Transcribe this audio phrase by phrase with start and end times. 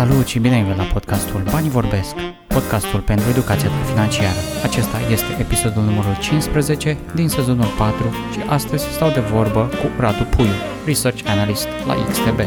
[0.00, 2.14] Salut și bine ai venit la podcastul Banii Vorbesc,
[2.46, 4.38] podcastul pentru educația financiară.
[4.62, 10.24] Acesta este episodul numărul 15 din sezonul 4 și astăzi stau de vorbă cu Radu
[10.24, 10.50] Puiu,
[10.86, 12.40] Research Analyst la XTB.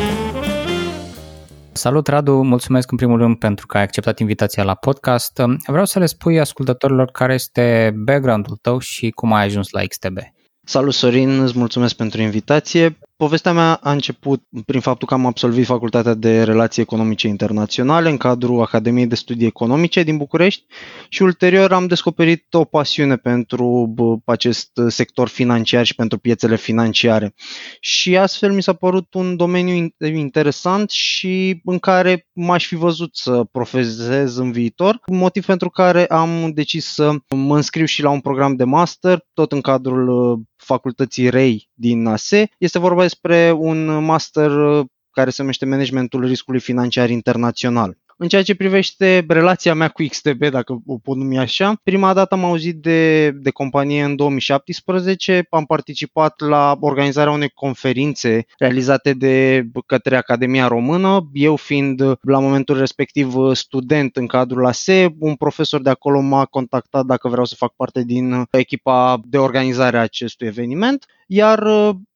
[1.71, 5.41] Salut Radu, mulțumesc în primul rând pentru că ai acceptat invitația la podcast.
[5.67, 10.17] Vreau să le spui ascultătorilor care este background-ul tău și cum ai ajuns la XTB.
[10.65, 12.97] Salut Sorin, îți mulțumesc pentru invitație.
[13.23, 18.17] Povestea mea a început prin faptul că am absolvit Facultatea de Relații Economice Internaționale în
[18.17, 20.65] cadrul Academiei de Studii Economice din București
[21.09, 23.93] și ulterior am descoperit o pasiune pentru
[24.25, 27.33] acest sector financiar și pentru piețele financiare.
[27.79, 33.43] Și astfel mi s-a părut un domeniu interesant și în care m-aș fi văzut să
[33.51, 38.55] profezez în viitor, motiv pentru care am decis să mă înscriu și la un program
[38.55, 42.49] de master, tot în cadrul facultății REI din ASE.
[42.57, 47.97] Este vorba despre un master uh, care se numește Managementul Riscului Financiar Internațional.
[48.23, 52.33] În ceea ce privește relația mea cu XTB, dacă o pot numi așa, prima dată
[52.33, 59.65] am auzit de, de companie în 2017, am participat la organizarea unei conferințe realizate de
[59.85, 65.89] către Academia Română, eu fiind la momentul respectiv student în cadrul ASE, un profesor de
[65.89, 71.05] acolo m-a contactat dacă vreau să fac parte din echipa de organizare a acestui eveniment,
[71.27, 71.63] iar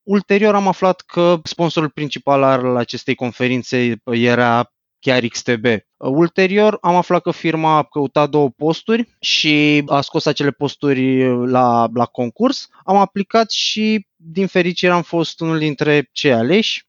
[0.03, 5.65] Ulterior am aflat că sponsorul principal al acestei conferințe era chiar XTB.
[5.97, 11.87] Ulterior am aflat că firma a căutat două posturi și a scos acele posturi la,
[11.93, 12.67] la concurs.
[12.83, 16.85] Am aplicat și din fericire am fost unul dintre cei aleși.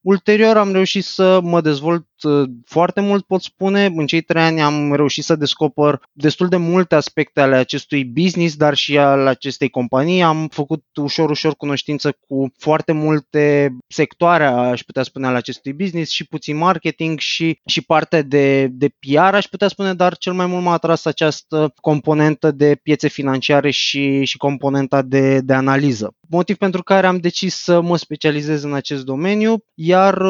[0.00, 2.15] Ulterior am reușit să mă dezvolt uh,
[2.64, 3.84] foarte mult, pot spune.
[3.84, 8.56] În cei trei ani am reușit să descoper destul de multe aspecte ale acestui business,
[8.56, 10.22] dar și al acestei companii.
[10.22, 16.10] Am făcut ușor, ușor cunoștință cu foarte multe sectoare, aș putea spune, ale acestui business
[16.10, 20.46] și puțin marketing și, și parte de, de PR, aș putea spune, dar cel mai
[20.46, 26.14] mult m-a atras această componentă de piețe financiare și, și componenta de, de analiză.
[26.28, 30.22] Motiv pentru care am decis să mă specializez în acest domeniu, iar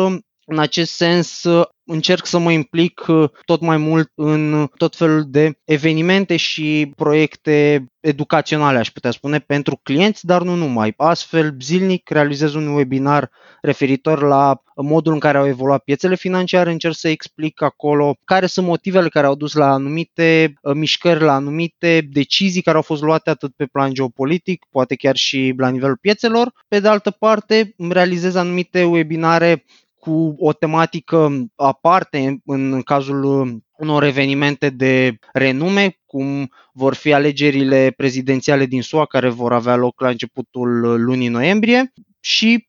[0.47, 1.45] în acest sens
[1.87, 7.87] încerc să mă implic uh, tot mai mult în tot felul de evenimente și proiecte
[8.01, 10.95] educaționale, aș putea spune, pentru clienți, dar nu numai.
[10.97, 13.31] Astfel, zilnic realizez un webinar
[13.63, 18.67] referitor la modul în care au evoluat piețele financiare, încerc să explic acolo care sunt
[18.67, 23.31] motivele care au dus la anumite uh, mișcări, la anumite decizii care au fost luate
[23.31, 26.53] atât pe plan geopolitic, poate chiar și la nivelul piețelor.
[26.69, 29.65] Pe de altă parte, realizez anumite webinare
[30.07, 38.67] cu o tematică aparte în cazul unor evenimente de renume, cum vor fi alegerile prezidențiale
[38.67, 42.69] din SUA care vor avea loc la începutul lunii noiembrie și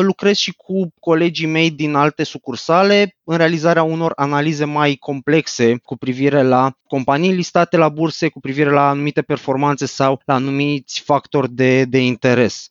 [0.00, 5.96] lucrez și cu colegii mei din alte sucursale în realizarea unor analize mai complexe cu
[5.96, 11.50] privire la companii listate la burse, cu privire la anumite performanțe sau la anumiți factori
[11.50, 12.70] de, de interes.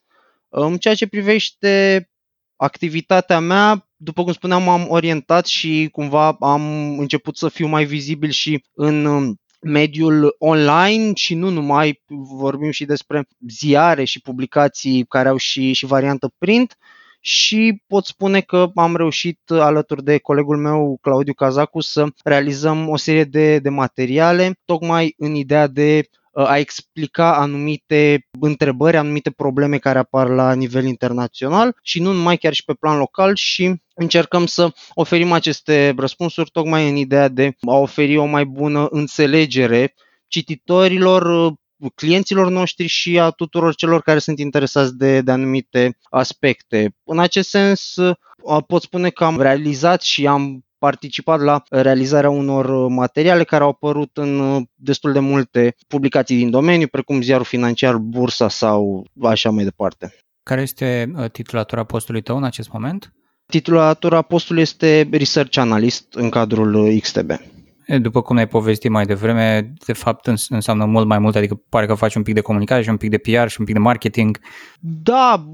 [0.49, 2.09] În ceea ce privește
[2.55, 8.29] activitatea mea, după cum spuneam, m-am orientat și cumva am început să fiu mai vizibil
[8.29, 12.03] și în um, mediul online și nu numai,
[12.37, 16.77] vorbim și despre ziare și publicații care au și, și variantă print
[17.19, 22.97] și pot spune că am reușit alături de colegul meu Claudiu Cazacu să realizăm o
[22.97, 26.09] serie de, de materiale tocmai în ideea de
[26.45, 32.53] a explica anumite întrebări, anumite probleme care apar la nivel internațional și nu numai chiar
[32.53, 37.75] și pe plan local și încercăm să oferim aceste răspunsuri tocmai în ideea de a
[37.75, 39.93] oferi o mai bună înțelegere
[40.27, 41.53] cititorilor,
[41.95, 46.95] clienților noștri și a tuturor celor care sunt interesați de, de anumite aspecte.
[47.03, 47.95] În acest sens,
[48.67, 54.17] pot spune că am realizat și am participat la realizarea unor materiale care au apărut
[54.17, 59.63] în uh, destul de multe publicații din domeniu, precum ziarul financiar, bursa sau așa mai
[59.63, 60.15] departe.
[60.43, 63.13] Care este uh, titulatura postului tău în acest moment?
[63.45, 67.31] Titulatura postului este Research Analyst în cadrul uh, XTB.
[68.01, 71.93] După cum ai povestit mai devreme, de fapt înseamnă mult mai mult, adică pare că
[71.93, 74.39] faci un pic de comunicare și un pic de PR și un pic de marketing.
[74.79, 75.47] Da,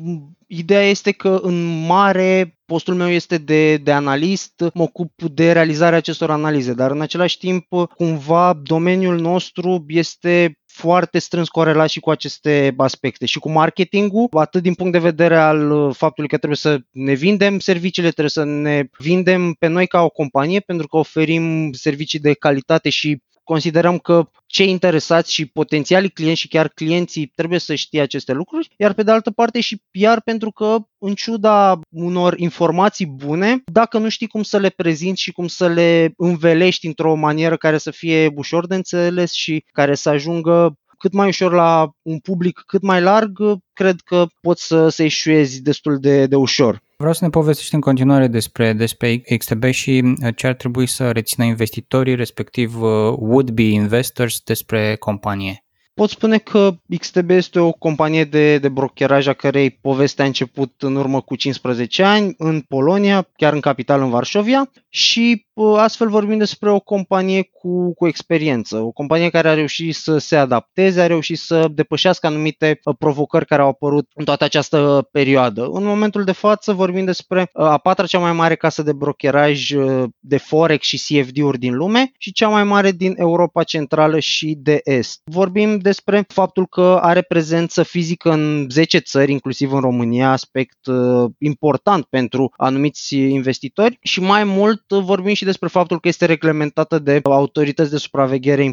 [0.56, 5.98] Ideea este că în mare postul meu este de, de analist, mă ocup de realizarea
[5.98, 12.10] acestor analize, dar în același timp cumva domeniul nostru este foarte strâns corelat și cu
[12.10, 13.26] aceste aspecte.
[13.26, 17.60] Și cu marketingul, atât din punct de vedere al faptului că trebuie să ne vindem
[17.60, 22.34] serviciile, trebuie să ne vindem pe noi ca o companie pentru că oferim servicii de
[22.34, 28.02] calitate și considerăm că cei interesați și potențialii clienți și chiar clienții trebuie să știe
[28.02, 33.06] aceste lucruri, iar pe de altă parte și PR pentru că în ciuda unor informații
[33.06, 37.58] bune, dacă nu știi cum să le prezinți și cum să le învelești într-o manieră
[37.58, 42.20] care să fie ușor de înțeles și care să ajungă cât mai ușor la un
[42.20, 43.40] public cât mai larg,
[43.74, 46.82] cred că poți să, să eșuezi destul de, de ușor.
[47.04, 51.12] Vreau să ne povestești în continuare despre, despre XTB și uh, ce ar trebui să
[51.12, 55.63] rețină investitorii, respectiv uh, would-be investors, despre companie.
[55.94, 60.74] Pot spune că XTB este o companie de, de brokeraj a cărei poveste a început
[60.82, 65.46] în urmă cu 15 ani în Polonia, chiar în capital în Varșovia și
[65.78, 70.36] astfel vorbim despre o companie cu, cu experiență, o companie care a reușit să se
[70.36, 75.70] adapteze, a reușit să depășească anumite provocări care au apărut în toată această perioadă.
[75.72, 79.72] În momentul de față vorbim despre a patra cea mai mare casă de brokeraj
[80.20, 84.80] de Forex și CFD-uri din lume și cea mai mare din Europa Centrală și de
[84.84, 85.22] Est.
[85.24, 91.32] Vorbim despre faptul că are prezență fizică în 10 țări, inclusiv în România, aspect uh,
[91.38, 93.98] important pentru anumiți investitori.
[94.02, 98.64] Și mai mult uh, vorbim și despre faptul că este reglementată de autorități de supraveghere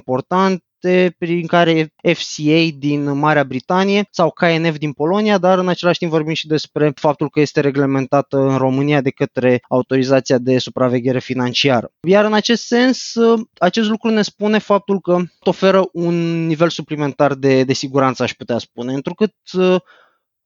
[0.81, 6.11] importante prin care FCA din Marea Britanie sau KNF din Polonia, dar în același timp
[6.11, 11.93] vorbim și despre faptul că este reglementată în România de către autorizația de supraveghere financiară.
[12.07, 13.13] Iar în acest sens,
[13.59, 18.59] acest lucru ne spune faptul că oferă un nivel suplimentar de, de siguranță, aș putea
[18.59, 19.35] spune, întrucât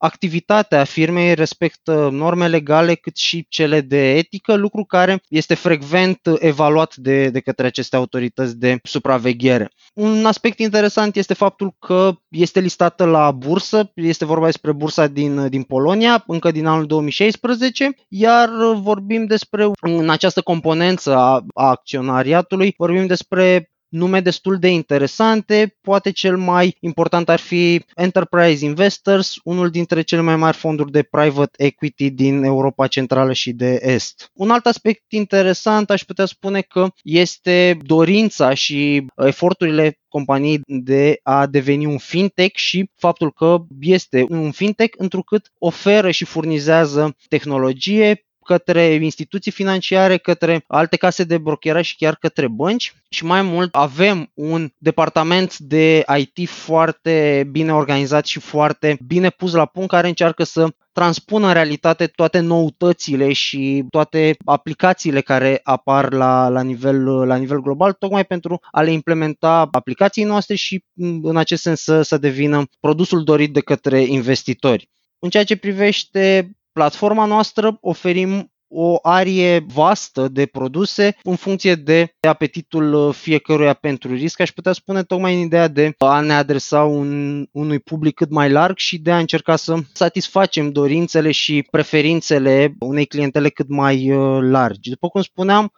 [0.04, 6.96] activitatea firmei respectă norme legale cât și cele de etică, lucru care este frecvent evaluat
[6.96, 9.70] de, de către aceste autorități de supraveghere.
[9.94, 15.48] Un aspect interesant este faptul că este listată la bursă, este vorba despre bursa din,
[15.48, 22.74] din Polonia, încă din anul 2016, iar vorbim despre, în această componență a, a acționariatului,
[22.76, 25.76] vorbim despre nume destul de interesante.
[25.80, 31.02] Poate cel mai important ar fi Enterprise Investors, unul dintre cele mai mari fonduri de
[31.02, 34.30] private equity din Europa Centrală și de Est.
[34.34, 41.46] Un alt aspect interesant aș putea spune că este dorința și eforturile companiei de a
[41.46, 48.84] deveni un fintech și faptul că este un fintech întrucât oferă și furnizează tehnologie către
[48.84, 54.30] instituții financiare, către alte case de brokeraj și chiar către bănci și mai mult avem
[54.34, 60.44] un departament de IT foarte bine organizat și foarte bine pus la punct care încearcă
[60.44, 67.36] să transpună în realitate toate noutățile și toate aplicațiile care apar la, la, nivel, la
[67.36, 70.84] nivel global, tocmai pentru a le implementa aplicații noastre și
[71.22, 74.90] în acest sens să, să devină produsul dorit de către investitori.
[75.18, 82.14] În ceea ce privește platforma noastră oferim o arie vastă de produse în funcție de
[82.20, 84.40] apetitul fiecăruia pentru risc.
[84.40, 88.50] Aș putea spune tocmai în ideea de a ne adresa un, unui public cât mai
[88.50, 94.38] larg și de a încerca să satisfacem dorințele și preferințele unei clientele cât mai uh,
[94.42, 94.90] largi.
[94.90, 95.72] După cum spuneam,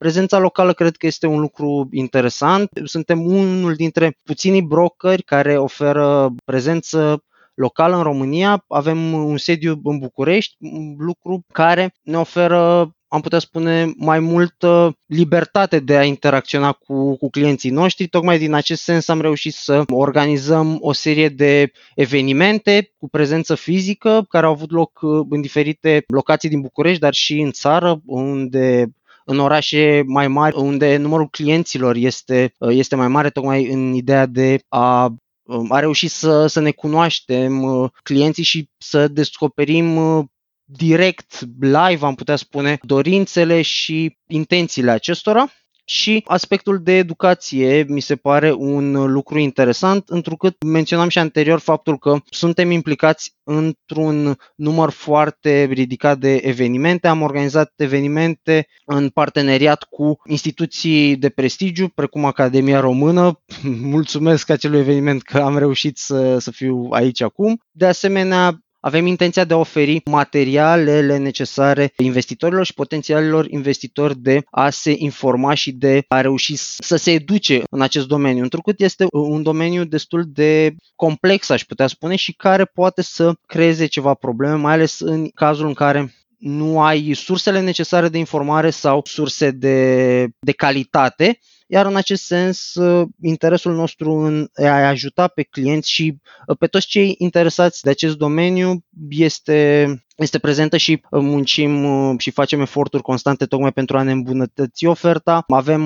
[0.00, 2.70] Prezența locală cred că este un lucru interesant.
[2.84, 7.24] Suntem unul dintre puținii brokeri care oferă prezență
[7.60, 8.64] local în România.
[8.68, 14.98] Avem un sediu în București, un lucru care ne oferă am putea spune, mai multă
[15.06, 18.06] libertate de a interacționa cu, cu clienții noștri.
[18.06, 24.26] Tocmai din acest sens am reușit să organizăm o serie de evenimente cu prezență fizică
[24.28, 28.92] care au avut loc uh, în diferite locații din București, dar și în țară, unde
[29.24, 34.26] în orașe mai mari, unde numărul clienților este, uh, este mai mare, tocmai în ideea
[34.26, 35.20] de a Um,
[35.68, 40.24] a reușit să, să ne cunoaștem uh, clienții și să descoperim uh,
[40.64, 45.52] direct, live, am putea spune, dorințele și intențiile acestora.
[45.90, 51.98] Și aspectul de educație mi se pare un lucru interesant, întrucât menționam și anterior faptul
[51.98, 57.08] că suntem implicați într-un număr foarte ridicat de evenimente.
[57.08, 63.40] Am organizat evenimente în parteneriat cu instituții de prestigiu, precum Academia Română.
[63.96, 67.60] Mulțumesc acelui eveniment că am reușit să, să fiu aici acum.
[67.70, 74.70] De asemenea, avem intenția de a oferi materialele necesare investitorilor și potențialilor investitori de a
[74.70, 79.42] se informa și de a reuși să se educe în acest domeniu, întrucât este un
[79.42, 84.72] domeniu destul de complex, aș putea spune, și care poate să creeze ceva probleme, mai
[84.72, 90.52] ales în cazul în care nu ai sursele necesare de informare sau surse de, de
[90.52, 91.38] calitate
[91.72, 96.16] iar în acest sens uh, interesul nostru în a ajuta pe clienți și
[96.46, 102.30] uh, pe toți cei interesați de acest domeniu este este prezentă și uh, muncim și
[102.30, 105.44] facem eforturi constante tocmai pentru a ne îmbunătăți oferta.
[105.48, 105.82] Avem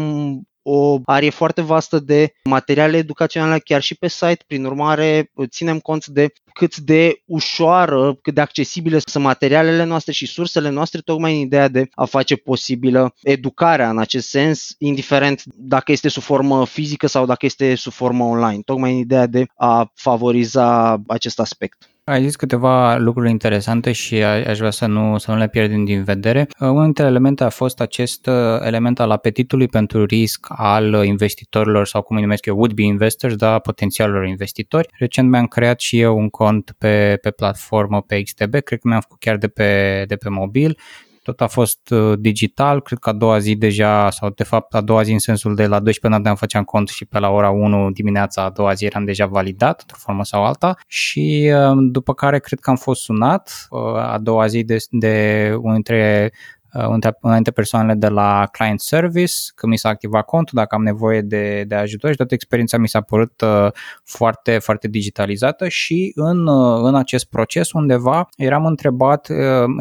[0.66, 6.06] o arie foarte vastă de materiale educaționale chiar și pe site, prin urmare ținem cont
[6.06, 11.40] de cât de ușoară, cât de accesibile sunt materialele noastre și sursele noastre, tocmai în
[11.40, 17.06] ideea de a face posibilă educarea în acest sens, indiferent dacă este sub formă fizică
[17.06, 21.88] sau dacă este sub formă online, tocmai în ideea de a favoriza acest aspect.
[22.06, 26.02] Ai zis câteva lucruri interesante și aș vrea să nu, să nu le pierdem din
[26.02, 26.40] vedere.
[26.60, 31.86] Uh, unul dintre elemente a fost acest uh, element al apetitului pentru risc al investitorilor
[31.86, 34.88] sau cum îi numesc eu, would-be investors, da, potențialilor investitori.
[34.98, 39.00] Recent mi-am creat și eu un cont pe, pe platformă pe XTB, cred că mi-am
[39.00, 40.78] făcut chiar de pe, de pe mobil
[41.24, 44.80] tot a fost uh, digital, cred că a doua zi deja, sau de fapt a
[44.80, 47.50] doua zi în sensul de la 12 noaptea am făceam cont și pe la ora
[47.50, 52.14] 1 dimineața a doua zi eram deja validat, într-o formă sau alta și uh, după
[52.14, 56.32] care cred că am fost sunat uh, a doua zi de, de unul dintre
[56.74, 56.86] Uh,
[57.20, 61.20] una dintre persoanele de la client service, că mi s-a activat contul, dacă am nevoie
[61.20, 63.68] de, de ajutor și toată experiența mi s-a părut uh,
[64.04, 69.28] foarte, foarte digitalizată și în, uh, în acest proces undeva eram întrebat,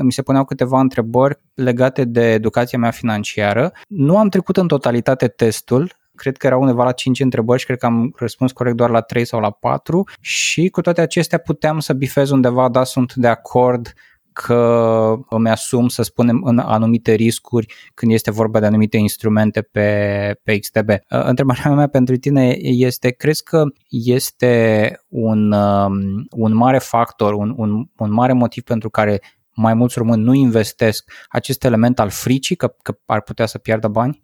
[0.03, 3.71] mi se puneau câteva întrebări legate de educația mea financiară.
[3.87, 7.77] Nu am trecut în totalitate testul, cred că erau undeva la 5 întrebări și cred
[7.77, 11.79] că am răspuns corect doar la 3 sau la 4 și cu toate acestea puteam
[11.79, 13.93] să bifez undeva, da, sunt de acord
[14.33, 20.39] că îmi asum, să spunem, în anumite riscuri când este vorba de anumite instrumente pe,
[20.43, 20.89] pe XTB.
[20.89, 27.53] Uh, întrebarea mea pentru tine este, crezi că este un, um, un mare factor, un,
[27.57, 29.21] un, un mare motiv pentru care
[29.55, 33.87] mai mulți români nu investesc acest element al fricii, că, că ar putea să piardă
[33.87, 34.21] bani?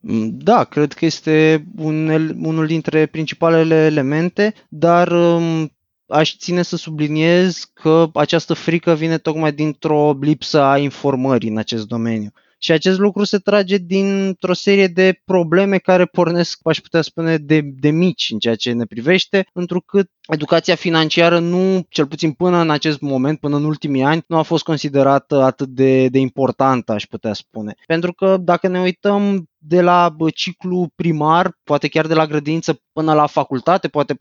[0.00, 2.08] Mm, da, cred că este un,
[2.42, 5.72] unul dintre principalele elemente, dar um,
[6.10, 11.86] aș ține să subliniez că această frică vine tocmai dintr-o lipsă a informării în acest
[11.86, 12.30] domeniu.
[12.58, 17.60] Și acest lucru se trage dintr-o serie de probleme care pornesc, aș putea spune, de,
[17.60, 22.70] de mici în ceea ce ne privește, întrucât educația financiară nu, cel puțin până în
[22.70, 27.04] acest moment, până în ultimii ani, nu a fost considerată atât de, de importantă, aș
[27.04, 27.74] putea spune.
[27.86, 33.12] Pentru că dacă ne uităm de la ciclu primar, poate chiar de la grădiniță până
[33.12, 34.16] la facultate, poate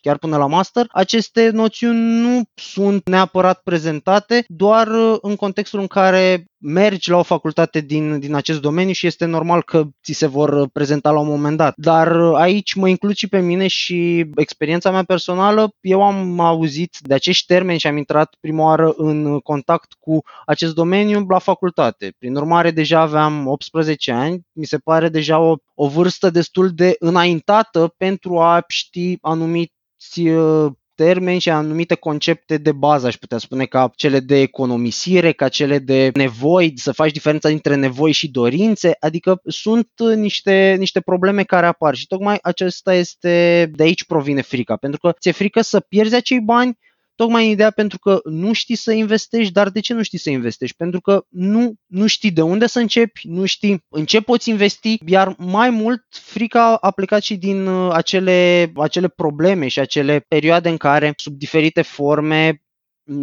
[0.00, 5.86] chiar până la master, aceste noțiuni nu sunt neapărat prezentate doar uh, în contextul în
[5.86, 10.26] care mergi la o facultate din, din acest domeniu și este normal că ți se
[10.26, 11.74] vor uh, prezenta la un moment dat.
[11.76, 15.51] Dar uh, aici mă includ și pe mine și experiența mea personală.
[15.80, 20.74] Eu am auzit de acești termeni și am intrat prima oară în contact cu acest
[20.74, 22.14] domeniu la facultate.
[22.18, 26.96] Prin urmare, deja aveam 18 ani, mi se pare deja o, o vârstă destul de
[26.98, 33.64] înaintată pentru a ști anumiți uh, termeni și anumite concepte de bază, aș putea spune,
[33.64, 38.96] ca cele de economisire, ca cele de nevoi, să faci diferența dintre nevoi și dorințe,
[39.00, 44.76] adică sunt niște, niște probleme care apar și tocmai acesta este, de aici provine frica,
[44.76, 46.78] pentru că ți-e frică să pierzi acei bani
[47.14, 50.30] Tocmai în ideea pentru că nu știi să investești, dar de ce nu știi să
[50.30, 50.76] investești?
[50.76, 54.98] Pentru că nu, nu știi de unde să începi, nu știi în ce poți investi,
[55.06, 60.68] iar mai mult frica a plecat și din uh, acele, acele probleme și acele perioade
[60.68, 62.62] în care, sub diferite forme,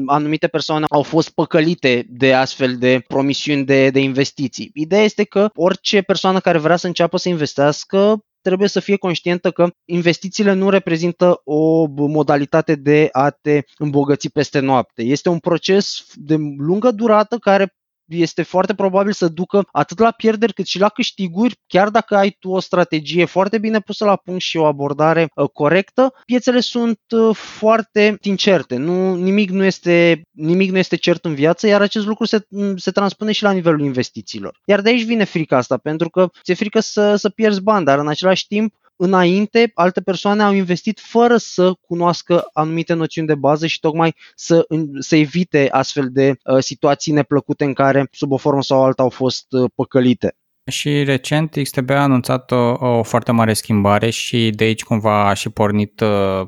[0.05, 4.71] anumite persoane au fost păcălite de astfel de promisiuni de, de investiții.
[4.73, 9.51] Ideea este că orice persoană care vrea să înceapă să investească trebuie să fie conștientă
[9.51, 15.03] că investițiile nu reprezintă o modalitate de a te îmbogăți peste noapte.
[15.03, 17.73] Este un proces de lungă durată care
[18.09, 22.35] este foarte probabil să ducă atât la pierderi cât și la câștiguri, chiar dacă ai
[22.39, 26.99] tu o strategie foarte bine pusă la punct și o abordare uh, corectă, piețele sunt
[27.09, 28.75] uh, foarte incerte.
[28.75, 32.77] Nu, nimic, nu este, nimic nu este cert în viață, iar acest lucru se, mm,
[32.77, 34.59] se transpune și la nivelul investițiilor.
[34.65, 37.99] Iar de aici vine frica asta, pentru că ți-e frică să, să pierzi bani, dar
[37.99, 43.67] în același timp înainte alte persoane au investit fără să cunoască anumite noțiuni de bază
[43.67, 44.65] și tocmai să,
[44.99, 49.09] să evite astfel de uh, situații neplăcute în care sub o formă sau alta au
[49.09, 50.35] fost uh, păcălite.
[50.69, 55.33] Și recent XTB a anunțat o, o foarte mare schimbare și de aici cumva a
[55.33, 56.47] și pornit uh,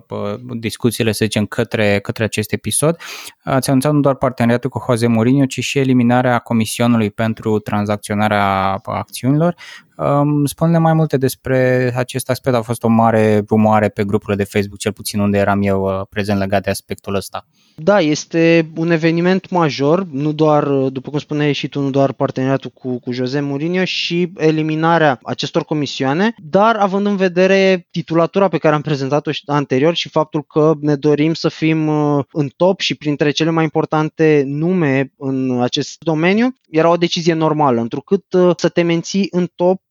[0.60, 3.00] discuțiile, să zicem, către, către acest episod.
[3.43, 9.55] Ați anunțat nu doar parteneriatul cu Jose Mourinho, ci și eliminarea comisionului pentru tranzacționarea acțiunilor.
[10.01, 12.55] Um, spune mai multe despre acest aspect.
[12.55, 16.01] A fost o mare rumoare pe grupurile de Facebook, cel puțin unde eram eu uh,
[16.10, 17.48] prezent legat de aspectul ăsta.
[17.75, 22.70] Da, este un eveniment major, nu doar, după cum spuneai și tu, nu doar parteneriatul
[22.70, 28.75] cu, cu Jose Mourinho și eliminarea acestor comisioane, dar având în vedere titulatura pe care
[28.75, 33.31] am prezentat-o anterior și faptul că ne dorim să fim uh, în top și printre
[33.31, 38.81] cele mai importante nume în acest domeniu, era o decizie normală, întrucât uh, să te
[38.81, 39.81] menții în top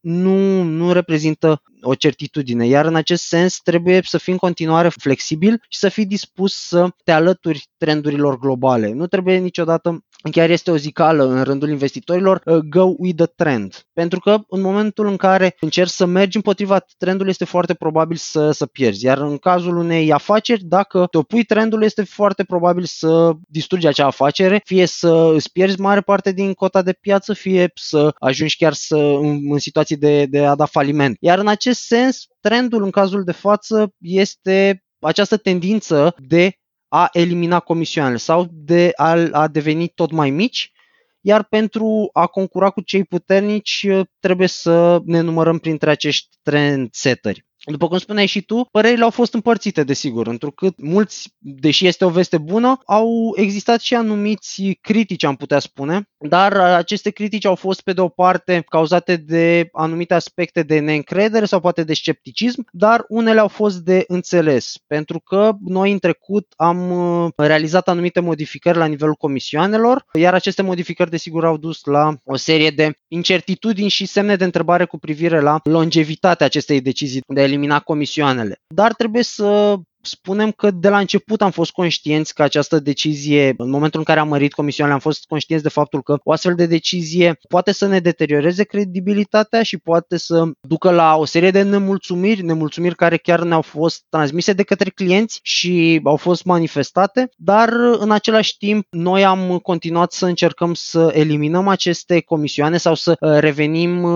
[0.00, 5.60] nu, nu reprezintă o certitudine, iar în acest sens trebuie să fii în continuare flexibil
[5.68, 8.92] și să fii dispus să te alături trendurilor globale.
[8.92, 13.86] Nu trebuie niciodată chiar este o zicală în rândul investitorilor, uh, go with the trend.
[13.92, 18.50] Pentru că în momentul în care încerci să mergi împotriva trendului, este foarte probabil să,
[18.50, 19.04] să pierzi.
[19.04, 24.06] Iar în cazul unei afaceri, dacă te opui trendul, este foarte probabil să distrugi acea
[24.06, 28.72] afacere, fie să îți pierzi mare parte din cota de piață, fie să ajungi chiar
[28.72, 31.16] să, în, în situații de, de a da faliment.
[31.20, 36.52] Iar în acest sens, trendul în cazul de față este această tendință de
[36.88, 40.72] a elimina comisioanele sau de a, a deveni tot mai mici,
[41.20, 43.86] iar pentru a concura cu cei puternici
[44.20, 47.47] trebuie să ne numărăm printre acești trendsetteri.
[47.64, 52.10] După cum spuneai și tu, părerile au fost împărțite, desigur, întrucât mulți, deși este o
[52.10, 57.80] veste bună, au existat și anumiți critici, am putea spune, dar aceste critici au fost,
[57.80, 63.04] pe de o parte, cauzate de anumite aspecte de neîncredere sau poate de scepticism, dar
[63.08, 68.78] unele au fost de înțeles, pentru că noi în trecut am uh, realizat anumite modificări
[68.78, 74.06] la nivelul comisioanelor, iar aceste modificări, desigur, au dus la o serie de incertitudini și
[74.06, 78.60] semne de întrebare cu privire la longevitatea acestei decizii de elimina comisioanele.
[78.74, 83.70] Dar trebuie să spunem că de la început am fost conștienți că această decizie, în
[83.70, 86.66] momentul în care am mărit comisioanele, am fost conștienți de faptul că o astfel de
[86.66, 92.42] decizie poate să ne deterioreze credibilitatea și poate să ducă la o serie de nemulțumiri,
[92.42, 98.10] nemulțumiri care chiar ne-au fost transmise de către clienți și au fost manifestate, dar în
[98.10, 104.06] același timp noi am continuat să încercăm să eliminăm aceste comisioane sau să revenim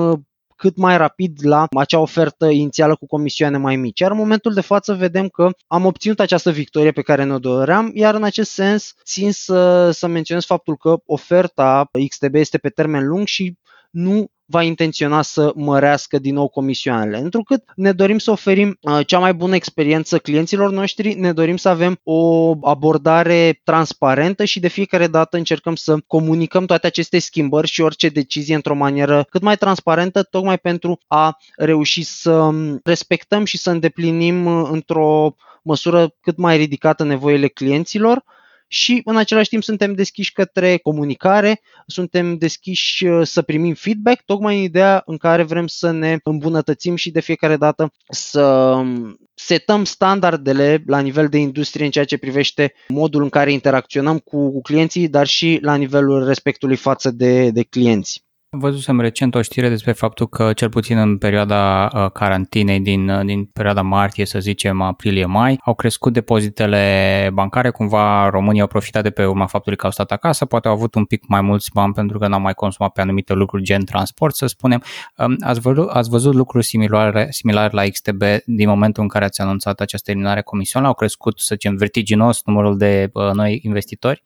[0.63, 4.01] cât mai rapid la acea ofertă inițială cu comisioane mai mici.
[4.01, 7.91] Iar în momentul de față vedem că am obținut această victorie pe care ne-o doream,
[7.95, 13.07] iar în acest sens țin să, să menționez faptul că oferta XTB este pe termen
[13.09, 13.59] lung și
[13.91, 17.19] nu va intenționa să mărească din nou comisioanele.
[17.19, 21.69] Întrucât ne dorim să oferim uh, cea mai bună experiență clienților noștri, ne dorim să
[21.69, 27.81] avem o abordare transparentă și de fiecare dată încercăm să comunicăm toate aceste schimbări și
[27.81, 32.51] orice decizie într-o manieră cât mai transparentă, tocmai pentru a reuși să
[32.85, 38.25] respectăm și să îndeplinim uh, într-o măsură cât mai ridicată nevoile clienților
[38.73, 44.57] și în același timp suntem deschiși către comunicare, suntem deschiși uh, să primim feedback, tocmai
[44.57, 49.85] în ideea în care vrem să ne îmbunătățim și de fiecare dată să um, setăm
[49.85, 55.09] standardele la nivel de industrie în ceea ce privește modul în care interacționăm cu clienții,
[55.09, 58.25] dar și la nivelul respectului față de, de clienți.
[58.59, 63.25] Văzusem recent o știre despre faptul că, cel puțin în perioada uh, carantinei din, uh,
[63.25, 69.11] din perioada martie, să zicem aprilie-mai, au crescut depozitele bancare, cumva România au profitat de
[69.11, 71.93] pe urma faptului că au stat acasă, poate au avut un pic mai mulți bani
[71.93, 74.83] pentru că n-au mai consumat pe anumite lucruri gen transport, să spunem.
[75.17, 79.41] Um, ați văzut, ați văzut lucruri similare, similare la XTB din momentul în care ați
[79.41, 80.91] anunțat această eliminare comisională?
[80.91, 84.23] Au crescut, să zicem, vertiginos numărul de uh, noi investitori?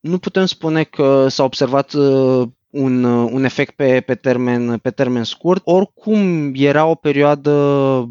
[0.00, 1.92] Nu putem spune că s-a observat
[2.70, 5.62] un, un efect pe, pe, termen, pe termen scurt.
[5.64, 7.52] Oricum era o perioadă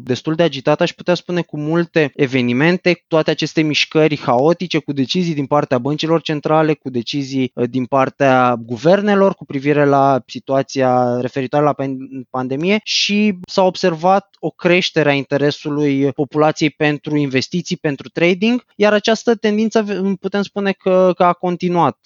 [0.02, 5.34] destul de agitată, aș putea spune cu multe evenimente, toate aceste mișcări haotice cu decizii
[5.34, 11.64] din partea băncilor centrale, cu decizii uh, din partea guvernelor cu privire la situația referitoare
[11.64, 11.74] la
[12.30, 19.34] pandemie și s-a observat o creștere a interesului populației pentru investiții, pentru trading, iar această
[19.34, 19.84] tendință
[20.20, 21.98] putem spune că, că a continuat.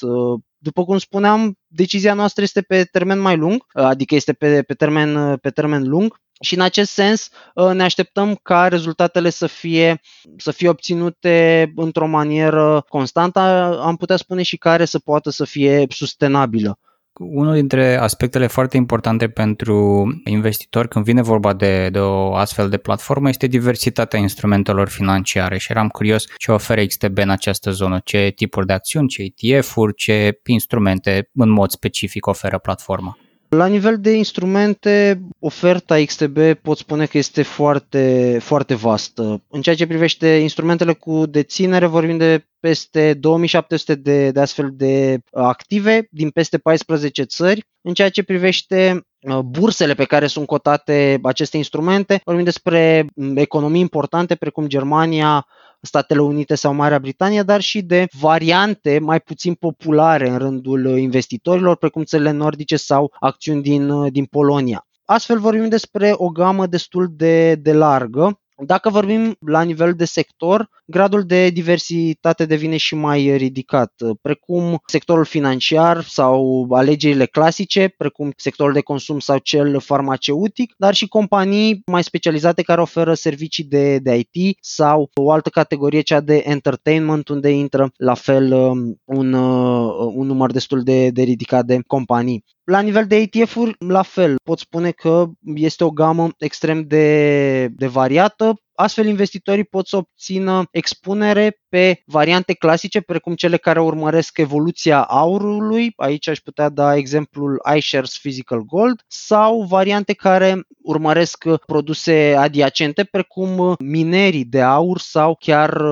[0.62, 4.74] Uh, după cum spuneam, decizia noastră este pe termen mai lung, adică este pe, pe,
[4.74, 7.28] termen, pe termen lung și în acest sens
[7.72, 10.00] ne așteptăm ca rezultatele să fie,
[10.36, 13.40] să fie obținute într-o manieră constantă,
[13.82, 16.78] am putea spune și care să poată să fie sustenabilă
[17.18, 22.76] unul dintre aspectele foarte importante pentru investitori când vine vorba de, de o astfel de
[22.76, 28.32] platformă este diversitatea instrumentelor financiare și eram curios ce oferă XTB în această zonă, ce
[28.34, 33.16] tipuri de acțiuni, ce ETF-uri, ce instrumente în mod specific oferă platforma.
[33.48, 39.42] La nivel de instrumente, oferta XTB pot spune că este foarte, foarte vastă.
[39.48, 45.18] În ceea ce privește instrumentele cu deținere, vorbim de peste 2700 de, de astfel de
[45.32, 47.64] active din peste 14 țări.
[47.80, 53.36] În ceea ce privește uh, bursele pe care sunt cotate aceste instrumente, vorbim despre mm,
[53.36, 55.46] economii importante precum Germania,
[55.80, 61.76] Statele Unite sau Marea Britanie, dar și de variante mai puțin populare în rândul investitorilor,
[61.76, 64.86] precum țările nordice sau acțiuni din, din Polonia.
[65.04, 70.68] Astfel vorbim despre o gamă destul de, de largă Dacă vorbim la nivel de sector,
[70.86, 78.72] gradul de diversitate devine și mai ridicat, precum sectorul financiar sau alegerile clasice, precum sectorul
[78.72, 84.24] de consum sau cel farmaceutic, dar și companii mai specializate care oferă servicii de, de
[84.32, 90.12] IT sau o altă categorie, cea de entertainment, unde intră la fel um, un, uh,
[90.14, 92.44] un număr destul de, de ridicat de companii.
[92.64, 97.86] La nivel de ETF-uri, la fel, pot spune că este o gamă extrem de, de
[97.86, 98.54] variată.
[98.82, 105.92] Astfel, investitorii pot să obțină expunere pe variante clasice, precum cele care urmăresc evoluția aurului,
[105.96, 113.74] aici aș putea da exemplul iShares Physical Gold, sau variante care urmăresc produse adiacente, precum
[113.78, 115.82] minerii de aur sau chiar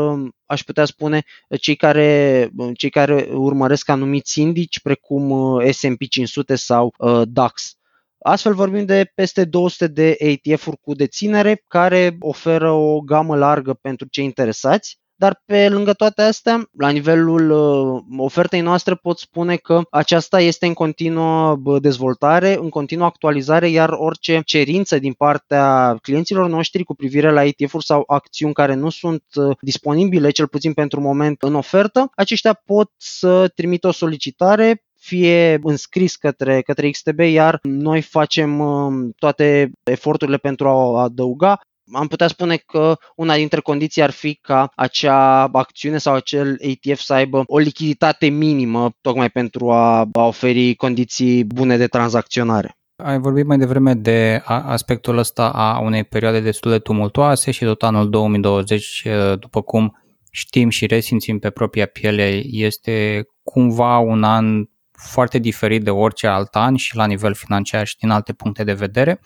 [0.46, 1.24] aș putea spune,
[1.61, 7.79] cei care, cei care urmăresc anumiți indici precum uh, S&P 500 sau uh, DAX.
[8.22, 14.06] Astfel vorbim de peste 200 de ETF-uri cu deținere care oferă o gamă largă pentru
[14.11, 19.83] cei interesați dar pe lângă toate astea, la nivelul uh, ofertei noastre pot spune că
[19.90, 26.85] aceasta este în continuă dezvoltare, în continuă actualizare, iar orice cerință din partea clienților noștri
[26.85, 31.42] cu privire la ETF-uri sau acțiuni care nu sunt uh, disponibile, cel puțin pentru moment,
[31.42, 38.00] în ofertă, aceștia pot să trimită o solicitare fie înscris către, către XTB, iar noi
[38.00, 41.60] facem uh, toate eforturile pentru a adăuga
[41.92, 47.00] am putea spune că una dintre condiții ar fi ca acea acțiune sau acel ETF
[47.00, 52.74] să aibă o lichiditate minimă, tocmai pentru a oferi condiții bune de tranzacționare.
[52.96, 57.82] Ai vorbit mai devreme de aspectul ăsta a unei perioade destul de tumultoase și tot
[57.82, 59.06] anul 2020,
[59.38, 59.98] după cum
[60.30, 64.64] știm și resimțim pe propria piele, este cumva un an
[65.02, 68.72] foarte diferit de orice alt an și la nivel financiar și din alte puncte de
[68.72, 69.20] vedere.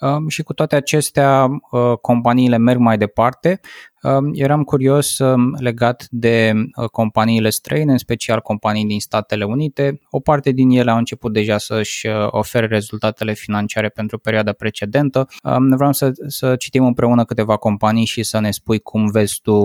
[0.00, 3.60] Um, și cu toate acestea, uh, companiile merg mai departe.
[4.02, 10.00] Um, eram curios um, legat de uh, companiile străine, în special companii din Statele Unite.
[10.10, 15.28] O parte din ele au început deja să-și uh, ofere rezultatele financiare pentru perioada precedentă.
[15.76, 19.58] Vreau să, să citim împreună câteva companii și să ne spui cum vezi tu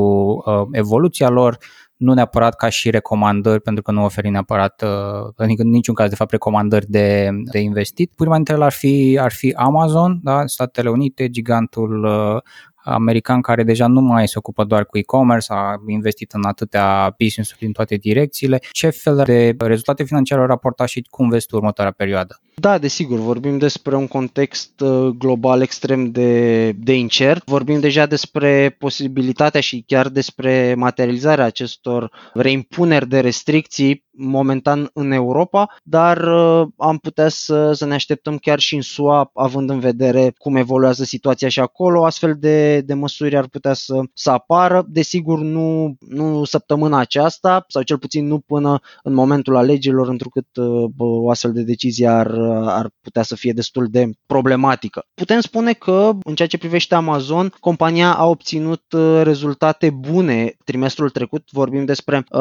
[0.72, 1.58] evoluția lor,
[1.98, 6.10] nu neapărat ca și recomandări, pentru că nu oferi neapărat, uh, adică în niciun caz
[6.10, 8.12] de fapt recomandări de, de investit.
[8.16, 10.46] Prima dintre ele ar fi, ar fi Amazon, da?
[10.46, 12.42] Statele Unite, gigantul uh,
[12.86, 17.60] american care deja nu mai se ocupă doar cu e-commerce, a investit în atâtea business-uri
[17.60, 18.60] din toate direcțiile.
[18.72, 22.40] Ce fel de rezultate financiare au raportat și cum vezi tu următoarea perioadă?
[22.58, 27.46] Da, desigur, vorbim despre un context uh, global extrem de, de incert.
[27.46, 35.76] Vorbim deja despre posibilitatea și chiar despre materializarea acestor reimpuneri de restricții momentan în Europa,
[35.84, 40.34] dar uh, am putea să, să ne așteptăm chiar și în SUA, având în vedere
[40.38, 44.86] cum evoluează situația și acolo, astfel de, de măsuri ar putea să, să apară.
[44.90, 50.90] Desigur, nu, nu săptămâna aceasta, sau cel puțin nu până în momentul alegerilor, întrucât uh,
[50.98, 55.06] o astfel de decizie ar, ar putea să fie destul de problematică.
[55.14, 61.10] Putem spune că, în ceea ce privește Amazon, compania a obținut uh, rezultate bune trimestrul
[61.10, 62.40] trecut, vorbim despre uh,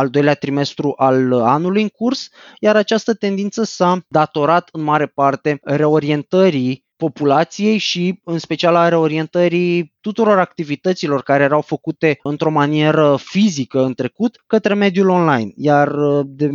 [0.00, 2.28] al doilea trimestru al al anului în curs,
[2.60, 9.94] iar această tendință s-a datorat în mare parte reorientării populației și în special a reorientării
[10.00, 15.52] tuturor activităților care erau făcute într-o manieră fizică în trecut către mediul online.
[15.56, 16.50] Iar de,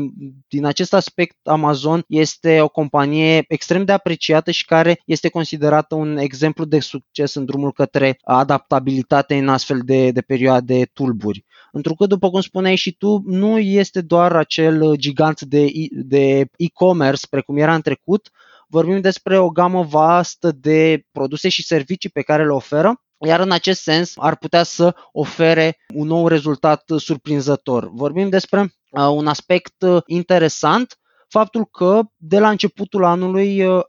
[0.47, 6.17] din acest aspect Amazon este o companie extrem de apreciată și care este considerată un
[6.17, 11.45] exemplu de succes în drumul către adaptabilitate în astfel de, de perioade tulburi.
[11.71, 17.57] Întrucât, după cum spuneai și tu, nu este doar acel gigant de, de e-commerce precum
[17.57, 18.31] era în trecut,
[18.71, 23.51] vorbim despre o gamă vastă de produse și servicii pe care le oferă, iar în
[23.51, 27.89] acest sens ar putea să ofere un nou rezultat surprinzător.
[27.93, 33.81] Vorbim despre uh, un aspect uh, interesant, faptul că de la începutul anului uh,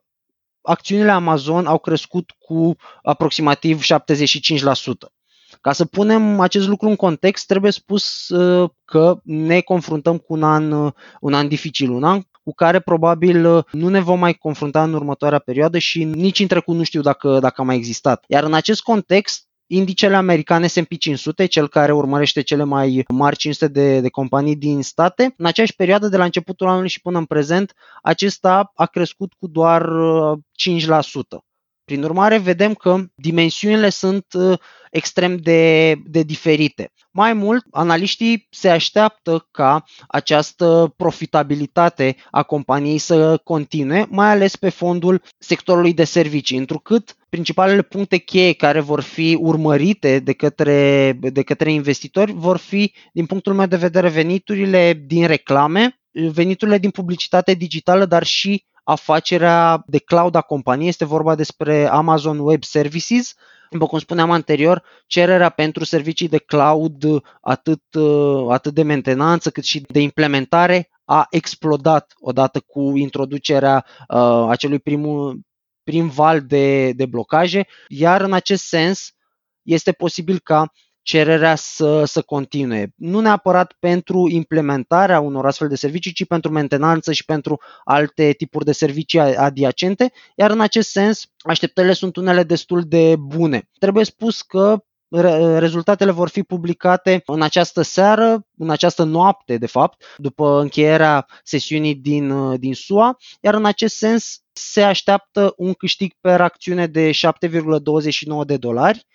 [0.63, 5.13] acțiunile Amazon au crescut cu aproximativ 75%.
[5.61, 10.43] Ca să punem acest lucru în context, trebuie spus uh, că ne confruntăm cu un
[10.43, 14.35] an, uh, un an dificil, un an cu care probabil uh, nu ne vom mai
[14.35, 18.25] confrunta în următoarea perioadă și nici în trecut nu știu dacă, dacă a mai existat.
[18.29, 23.73] Iar în acest context, Indicele americane S&P 500, cel care urmărește cele mai mari 500
[23.73, 27.25] de, de companii din state, în aceeași perioadă de la începutul anului și până în
[27.25, 29.89] prezent, acesta a crescut cu doar
[30.43, 31.52] 5%.
[31.93, 34.59] Prin urmare, vedem că dimensiunile sunt uh,
[34.91, 36.93] extrem de, de diferite.
[37.11, 44.69] Mai mult, analiștii se așteaptă ca această profitabilitate a companiei să continue, mai ales pe
[44.69, 51.43] fondul sectorului de servicii, întrucât principalele puncte cheie care vor fi urmărite de către, de
[51.43, 57.55] către investitori vor fi, din punctul meu de vedere, veniturile din reclame, veniturile din publicitate
[57.55, 60.89] digitală, dar și afacerea de cloud a companiei.
[60.89, 63.35] Este vorba despre Amazon Web Services.
[63.71, 67.05] După cum spuneam anterior, cererea pentru servicii de cloud,
[67.41, 67.83] atât,
[68.49, 75.41] atât de mentenanță cât și de implementare, a explodat odată cu introducerea uh, acelui primul,
[75.83, 79.13] prim val de, de blocaje, iar în acest sens
[79.63, 82.93] este posibil ca cererea să, să continue.
[82.97, 88.65] Nu neapărat pentru implementarea unor astfel de servicii, ci pentru mentenanță și pentru alte tipuri
[88.65, 93.69] de servicii adiacente, iar în acest sens așteptările sunt unele destul de bune.
[93.79, 94.85] Trebuie spus că
[95.59, 101.95] rezultatele vor fi publicate în această seară, în această noapte, de fapt, după încheierea sesiunii
[101.95, 108.45] din, din SUA, iar în acest sens se așteaptă un câștig per acțiune de 7,29
[108.47, 109.07] de dolari,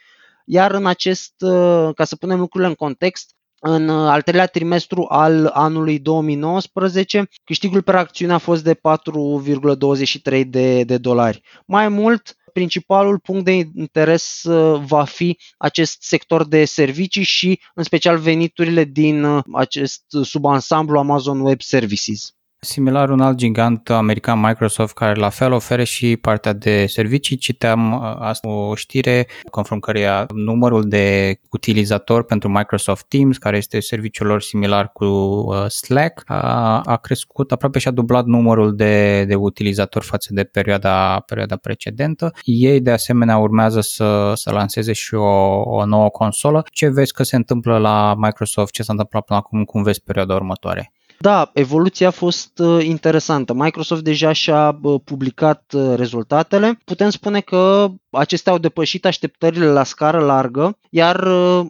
[0.50, 5.06] iar în acest, uh, ca să punem lucrurile în context, în uh, al treilea trimestru
[5.10, 11.42] al anului 2019, câștigul per acțiune a fost de 4,23 de, de dolari.
[11.66, 17.84] Mai mult, principalul punct de interes uh, va fi acest sector de servicii și în
[17.84, 22.37] special veniturile din acest subansamblu Amazon Web Services.
[22.60, 27.38] Similar un alt gigant american Microsoft care la fel oferă și partea de servicii.
[27.38, 33.80] Citeam uh, asta o știre conform căreia numărul de utilizatori pentru Microsoft Teams, care este
[33.80, 39.26] serviciul lor similar cu uh, Slack, a, a crescut aproape și a dublat numărul de,
[39.26, 42.32] de utilizatori față de perioada, perioada precedentă.
[42.44, 46.64] Ei de asemenea urmează să, să lanseze și o, o nouă consolă.
[46.72, 50.36] Ce vezi că se întâmplă la Microsoft, ce s-a întâmplat până acum, cum vezi perioada
[50.36, 50.92] următoare?
[51.20, 53.54] Da, evoluția a fost uh, interesantă.
[53.54, 56.80] Microsoft deja și-a uh, publicat uh, rezultatele.
[56.86, 61.24] Putem spune că acestea au depășit așteptările la scară largă, iar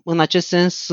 [0.04, 0.88] în acest sens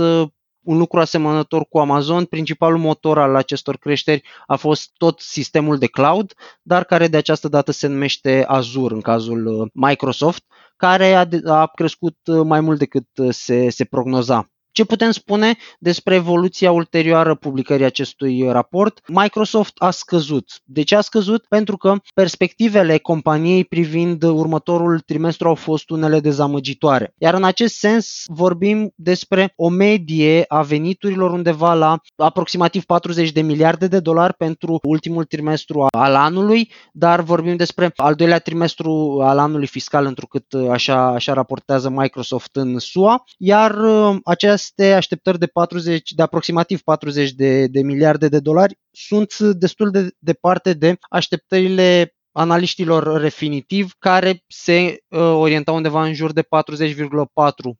[0.60, 5.86] un lucru asemănător cu Amazon, principalul motor al acestor creșteri a fost tot sistemul de
[5.86, 10.44] cloud, dar care de această dată se numește Azure în cazul Microsoft,
[10.76, 14.53] care a, a crescut mai mult decât se, se prognoza.
[14.74, 19.00] Ce putem spune despre evoluția ulterioară publicării acestui raport?
[19.06, 20.60] Microsoft a scăzut.
[20.64, 21.44] De ce a scăzut?
[21.48, 27.14] Pentru că perspectivele companiei privind următorul trimestru au fost unele dezamăgitoare.
[27.18, 33.40] Iar în acest sens vorbim despre o medie a veniturilor undeva la aproximativ 40 de
[33.40, 39.38] miliarde de dolari pentru ultimul trimestru al anului, dar vorbim despre al doilea trimestru al
[39.38, 45.46] anului fiscal, întrucât așa, așa raportează Microsoft în SUA, iar uh, acest aceste așteptări de
[45.46, 52.14] 40, de aproximativ 40 de, de miliarde de dolari sunt destul de departe de așteptările
[52.36, 56.48] analiștilor refinitiv, care se uh, orientau undeva în jur de 40,4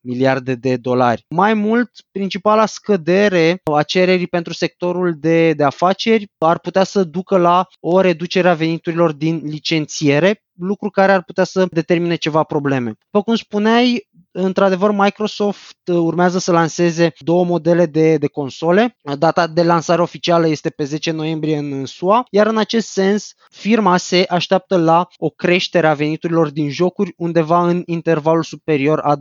[0.01, 1.25] miliarde de dolari.
[1.29, 7.37] Mai mult, principala scădere a cererii pentru sectorul de, de afaceri ar putea să ducă
[7.37, 12.93] la o reducere a veniturilor din licențiere, lucru care ar putea să determine ceva probleme.
[13.11, 18.97] După cum spuneai, Într-adevăr, Microsoft uh, urmează să lanseze două modele de, de console.
[19.19, 23.97] Data de lansare oficială este pe 10 noiembrie în SUA, iar în acest sens, firma
[23.97, 29.21] se așteaptă la o creștere a veniturilor din jocuri undeva în intervalul superior a 20%.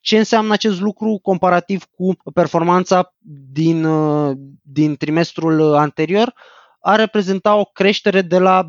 [0.00, 3.14] Ce înseamnă acest lucru comparativ cu performanța
[3.52, 6.34] din, uh, din trimestrul anterior?
[6.88, 8.68] Ar reprezenta o creștere de la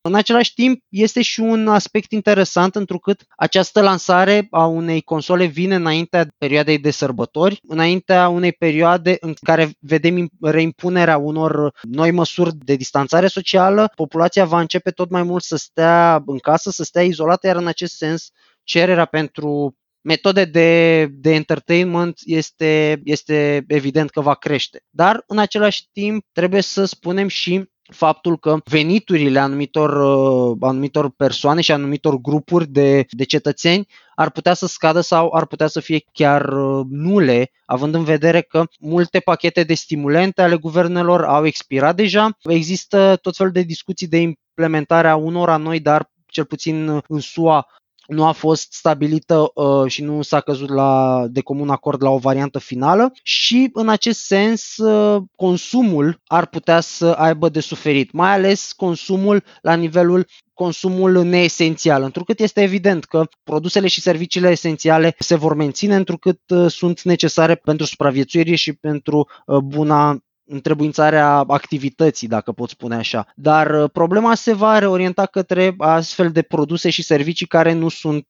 [0.00, 5.74] În același timp, este și un aspect interesant întrucât această lansare a unei console vine
[5.74, 12.74] înaintea perioadei de sărbători, înaintea unei perioade în care vedem reimpunerea unor noi măsuri de
[12.74, 17.46] distanțare socială, populația va începe tot mai mult să stea în casă, să stea izolată,
[17.46, 18.30] iar în acest sens
[18.62, 19.76] cererea pentru
[20.08, 24.82] metode de, de entertainment este, este evident că va crește.
[24.90, 31.60] Dar în același timp trebuie să spunem și faptul că veniturile anumitor, uh, anumitor persoane
[31.60, 36.00] și anumitor grupuri de, de cetățeni ar putea să scadă sau ar putea să fie
[36.12, 41.96] chiar uh, nule, având în vedere că multe pachete de stimulente ale guvernelor au expirat
[41.96, 42.36] deja.
[42.42, 47.66] Există tot felul de discuții de implementare a unora noi, dar cel puțin în SUA
[48.08, 52.18] nu a fost stabilită uh, și nu s-a căzut la, de comun acord la o
[52.18, 58.32] variantă finală și în acest sens uh, consumul ar putea să aibă de suferit, mai
[58.32, 65.34] ales consumul la nivelul consumul neesențial, întrucât este evident că produsele și serviciile esențiale se
[65.34, 72.52] vor menține, întrucât uh, sunt necesare pentru supraviețuire și pentru uh, buna întrebuințarea activității, dacă
[72.52, 73.26] pot spune așa.
[73.34, 78.26] Dar uh, problema se va reorienta către astfel de produse și servicii care nu sunt,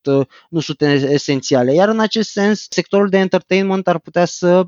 [0.49, 1.75] nu sunt esențiale.
[1.75, 4.67] Iar în acest sens, sectorul de entertainment ar putea să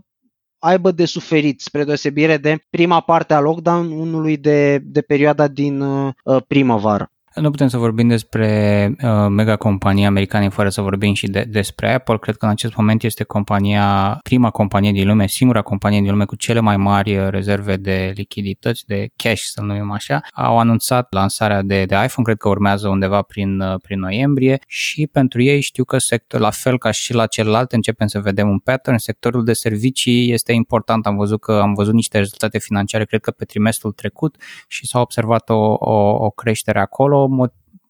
[0.59, 6.13] aibă de suferit, spre deosebire de prima parte a lockdown-ului de, de perioada din uh,
[6.47, 7.13] primăvară.
[7.35, 11.93] Nu putem să vorbim despre uh, mega companii americane fără să vorbim și de, despre
[11.93, 12.19] Apple.
[12.19, 16.25] Cred că în acest moment este compania, prima companie din lume, singura companie din lume
[16.25, 20.21] cu cele mai mari uh, rezerve de lichidități, de cash să numim așa.
[20.33, 25.07] Au anunțat lansarea de, de iPhone, cred că urmează undeva prin, uh, prin noiembrie și
[25.13, 28.59] pentru ei știu că sector, la fel ca și la celălalt începem să vedem un
[28.59, 28.97] pattern.
[28.97, 31.07] Sectorul de servicii este important.
[31.07, 34.37] Am văzut că am văzut niște rezultate financiare, cred că pe trimestrul trecut
[34.69, 37.20] și s-a observat o, o, o creștere acolo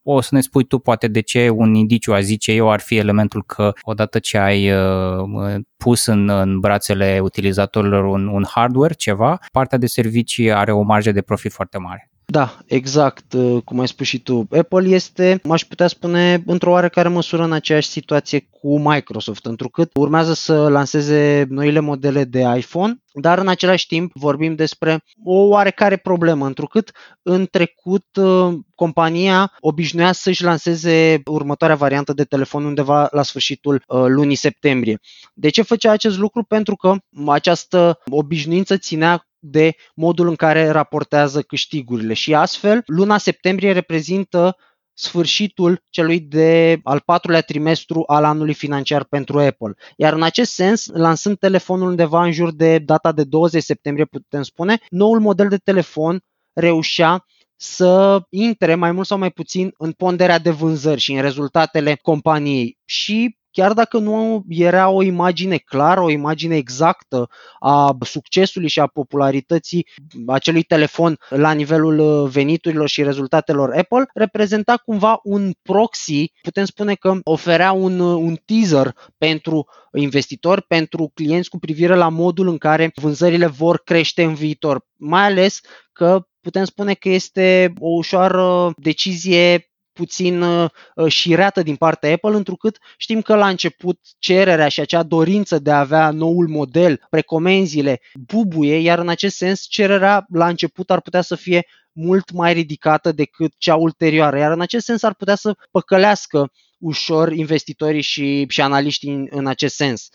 [0.03, 2.97] o să ne spui tu poate de ce un indiciu, a zice eu, ar fi
[2.97, 9.39] elementul că odată ce ai uh, pus în, în brațele utilizatorilor un, un hardware, ceva,
[9.51, 12.10] partea de servicii are o marjă de profit foarte mare.
[12.31, 14.47] Da, exact, uh, cum ai spus și tu.
[14.57, 20.33] Apple este, m-aș putea spune, într-o oarecare măsură în aceeași situație cu Microsoft, întrucât urmează
[20.33, 26.45] să lanseze noile modele de iPhone, dar în același timp vorbim despre o oarecare problemă,
[26.45, 26.91] întrucât
[27.21, 34.03] în trecut uh, compania obișnuia să-și lanseze următoarea variantă de telefon undeva la sfârșitul uh,
[34.07, 34.99] lunii septembrie.
[35.33, 36.43] De ce făcea acest lucru?
[36.43, 36.95] Pentru că
[37.27, 44.55] această obișnuință ținea de modul în care raportează câștigurile și astfel luna septembrie reprezintă
[44.93, 49.73] sfârșitul celui de al patrulea trimestru al anului financiar pentru Apple.
[49.97, 54.41] Iar în acest sens, lansând telefonul undeva în jur de data de 20 septembrie, putem
[54.41, 56.19] spune, noul model de telefon
[56.53, 57.25] reușea
[57.55, 62.77] să intre mai mult sau mai puțin în ponderea de vânzări și în rezultatele companiei.
[62.85, 68.87] Și chiar dacă nu era o imagine clară, o imagine exactă a succesului și a
[68.87, 69.87] popularității
[70.27, 76.95] acelui telefon la nivelul uh, veniturilor și rezultatelor Apple, reprezenta cumva un proxy, putem spune
[76.95, 82.57] că oferea un, uh, un teaser pentru investitori, pentru clienți cu privire la modul în
[82.57, 84.85] care vânzările vor crește în viitor.
[84.95, 85.59] Mai ales
[85.93, 90.69] că putem spune că este o ușoară decizie puțin uh,
[91.07, 95.79] șireată din partea Apple, întrucât știm că la început cererea și acea dorință de a
[95.79, 101.35] avea noul model, precomenzile, bubuie, iar în acest sens cererea la început ar putea să
[101.35, 106.51] fie mult mai ridicată decât cea ulterioară, iar în acest sens ar putea să păcălească
[106.79, 110.09] ușor investitorii și, și analiștii în, în acest sens.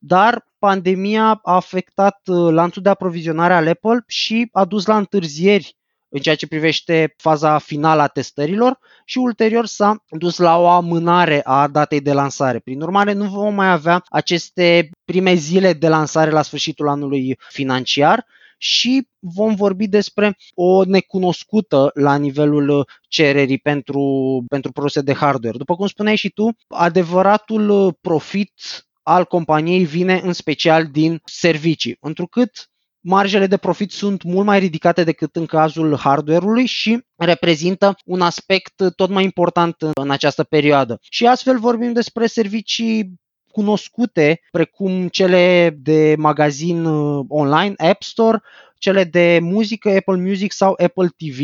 [0.00, 5.76] Dar pandemia a afectat uh, lanțul de aprovizionare al Apple și a dus la întârzieri
[6.16, 11.40] în ceea ce privește faza finală a testărilor și ulterior s-a dus la o amânare
[11.44, 12.58] a datei de lansare.
[12.58, 18.26] Prin urmare, nu vom mai avea aceste prime zile de lansare la sfârșitul anului financiar
[18.58, 24.02] și vom vorbi despre o necunoscută la nivelul cererii pentru,
[24.48, 25.56] pentru produse de hardware.
[25.56, 28.52] După cum spuneai și tu, adevăratul profit
[29.02, 32.70] al companiei vine în special din servicii, întrucât
[33.06, 38.82] marjele de profit sunt mult mai ridicate decât în cazul hardware-ului și reprezintă un aspect
[38.96, 40.98] tot mai important în această perioadă.
[41.10, 48.42] Și astfel vorbim despre servicii cunoscute, precum cele de magazin uh, online, App Store,
[48.78, 51.38] cele de muzică, Apple Music sau Apple TV,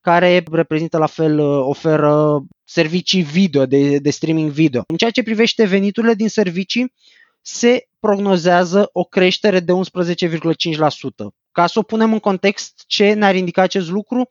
[0.00, 4.82] care reprezintă la fel, uh, oferă servicii video, de, de streaming video.
[4.86, 6.92] În ceea ce privește veniturile din servicii,
[7.40, 9.78] se prognozează o creștere de 11,5%.
[11.52, 14.28] Ca să o punem în context, ce ne-ar indica acest lucru?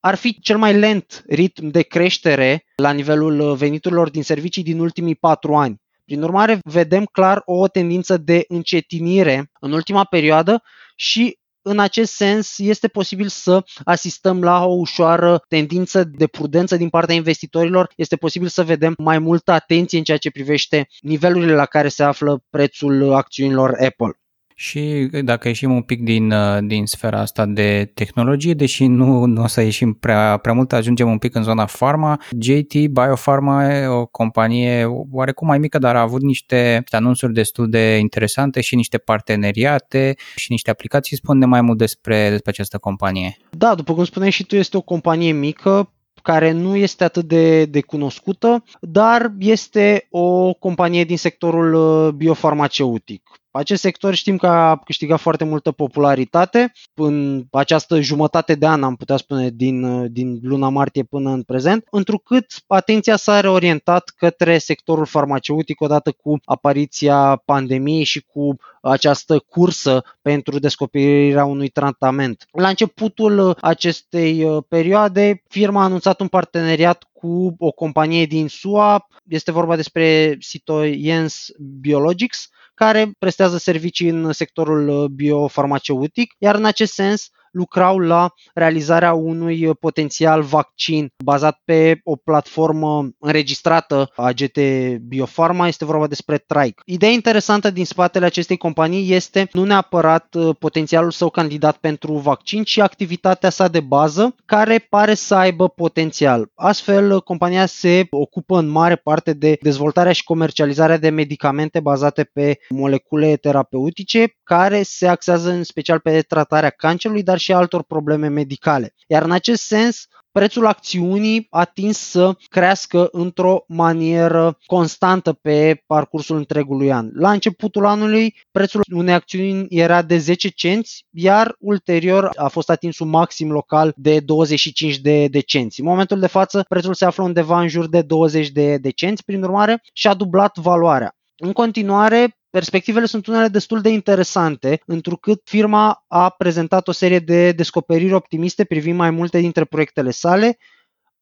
[0.00, 5.14] Ar fi cel mai lent ritm de creștere la nivelul veniturilor din servicii din ultimii
[5.14, 5.82] patru ani.
[6.04, 10.62] Prin urmare, vedem clar o tendință de încetinire în ultima perioadă
[10.96, 16.88] și în acest sens, este posibil să asistăm la o ușoară tendință de prudență din
[16.88, 17.92] partea investitorilor.
[17.96, 22.02] Este posibil să vedem mai multă atenție în ceea ce privește nivelurile la care se
[22.02, 24.18] află prețul acțiunilor Apple.
[24.54, 29.42] Și dacă ieșim un pic din, uh, din sfera asta de tehnologie, deși nu, nu
[29.42, 32.20] o să ieșim prea, prea mult, ajungem un pic în zona pharma.
[32.38, 38.60] JT Biopharma o companie oarecum mai mică, dar a avut niște anunțuri destul de interesante
[38.60, 41.16] și niște parteneriate și niște aplicații.
[41.16, 43.36] Spune mai mult despre, despre această companie.
[43.50, 45.88] Da, după cum spuneai și tu, este o companie mică
[46.22, 53.22] care nu este atât de, de cunoscută, dar este o companie din sectorul uh, biofarmaceutic.
[53.56, 56.72] Acest sector știm că a câștigat foarte multă popularitate.
[56.94, 61.86] În această jumătate de an, am putea spune, din, din luna martie până în prezent,
[61.90, 70.04] întrucât atenția s-a reorientat către sectorul farmaceutic odată cu apariția pandemiei și cu această cursă
[70.22, 72.46] pentru descoperirea unui tratament.
[72.52, 79.06] La începutul acestei uh, perioade, firma a anunțat un parteneriat cu o companie din SUA,
[79.28, 81.46] este vorba despre Citoyens
[81.80, 89.12] Biologics, care prestează servicii în sectorul uh, biofarmaceutic, iar în acest sens lucrau la realizarea
[89.12, 94.58] unui potențial vaccin bazat pe o platformă înregistrată a GT
[95.00, 96.82] Biofarma, este vorba despre Trike.
[96.84, 102.62] Ideea interesantă din spatele acestei companii este nu neapărat uh, potențialul său candidat pentru vaccin,
[102.62, 106.50] ci activitatea sa de bază, care pare să aibă potențial.
[106.54, 112.58] Astfel, compania se ocupă în mare parte de dezvoltarea și comercializarea de medicamente bazate pe
[112.68, 118.94] molecule terapeutice, care se axează în special pe tratarea cancerului, dar și altor probleme medicale.
[119.06, 126.36] Iar în acest sens, prețul acțiunii a tins să crească într-o manieră constantă pe parcursul
[126.36, 127.10] întregului an.
[127.14, 132.98] La începutul anului, prețul unei acțiuni era de 10 cenți, iar ulterior a fost atins
[132.98, 135.80] un maxim local de 25 de, de cenți.
[135.80, 139.24] În momentul de față, prețul se află undeva în jur de 20 de, de cenți,
[139.24, 141.14] prin urmare, și-a dublat valoarea.
[141.44, 147.52] În continuare, Perspectivele sunt unele destul de interesante, întrucât firma a prezentat o serie de
[147.52, 150.58] descoperiri optimiste privind mai multe dintre proiectele sale,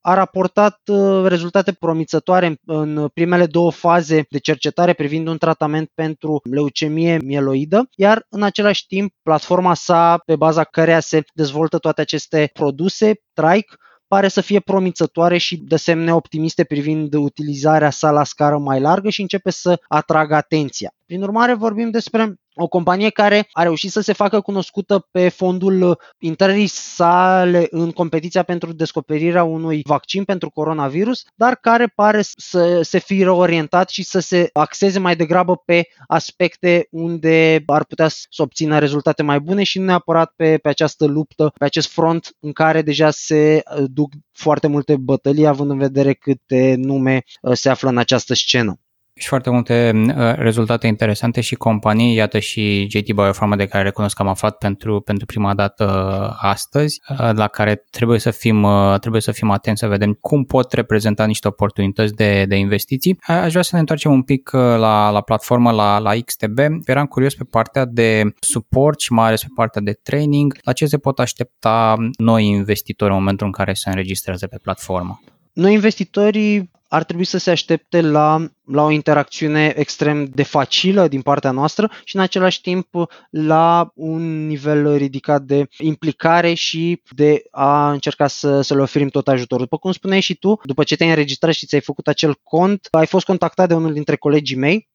[0.01, 6.41] a raportat uh, rezultate promițătoare în primele două faze de cercetare privind un tratament pentru
[6.51, 12.51] leucemie mieloidă, iar în același timp platforma sa pe baza căreia se dezvoltă toate aceste
[12.53, 13.75] produse, Trike,
[14.13, 19.09] pare să fie promițătoare și de semne optimiste privind utilizarea sa la scară mai largă
[19.09, 20.95] și începe să atragă atenția.
[21.07, 25.99] Prin urmare, vorbim despre o companie care a reușit să se facă cunoscută pe fondul
[26.19, 32.99] intrării sale în competiția pentru descoperirea unui vaccin pentru coronavirus, dar care pare să se
[32.99, 38.79] fie reorientat și să se axeze mai degrabă pe aspecte unde ar putea să obțină
[38.79, 42.83] rezultate mai bune și nu neapărat pe, pe această luptă, pe acest front în care
[42.83, 47.89] deja se uh, duc foarte multe bătălii, având în vedere câte nume uh, se află
[47.89, 48.81] în această scenă
[49.23, 54.17] și foarte multe uh, rezultate interesante și companii, iată și JT Biopharma de care recunosc
[54.17, 55.85] că am aflat pentru, pentru prima dată
[56.21, 58.67] uh, astăzi, uh, la care trebuie să fim,
[59.01, 63.19] trebuie să fim atenți să vedem cum pot reprezenta niște oportunități de, de investiții.
[63.27, 66.59] Aș vrea să ne întoarcem un pic la, la platformă, la, la XTB.
[66.85, 70.57] Eram curios pe partea de suport și mai ales pe partea de training.
[70.63, 75.21] La ce se pot aștepta noi investitori în momentul în care se înregistrează pe platformă?
[75.53, 81.23] Noi investitorii ar trebui să se aștepte la, la o interacțiune extrem de facilă din
[81.23, 82.89] partea noastră și în același timp
[83.31, 89.29] la un nivel ridicat de implicare și de a încerca să, să le oferim tot
[89.29, 89.65] ajutorul.
[89.65, 93.07] După cum spuneai și tu, după ce te-ai înregistrat și ți-ai făcut acel cont, ai
[93.07, 94.91] fost contactat de unul dintre colegii mei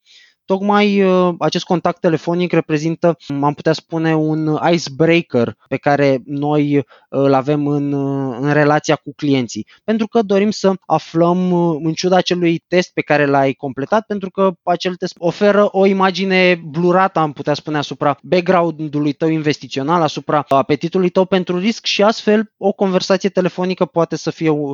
[0.48, 6.84] Tocmai uh, acest contact telefonic reprezintă, am putea spune, un icebreaker pe care noi uh,
[7.10, 9.68] îl avem în, uh, în relația cu clienții.
[9.84, 14.52] Pentru că dorim să aflăm, în ciuda acelui test pe care l-ai completat, pentru că
[14.64, 21.10] acel test oferă o imagine blurată, am putea spune, asupra background-ului tău investițional, asupra apetitului
[21.10, 24.74] tău pentru risc și astfel o conversație telefonică poate să fie o,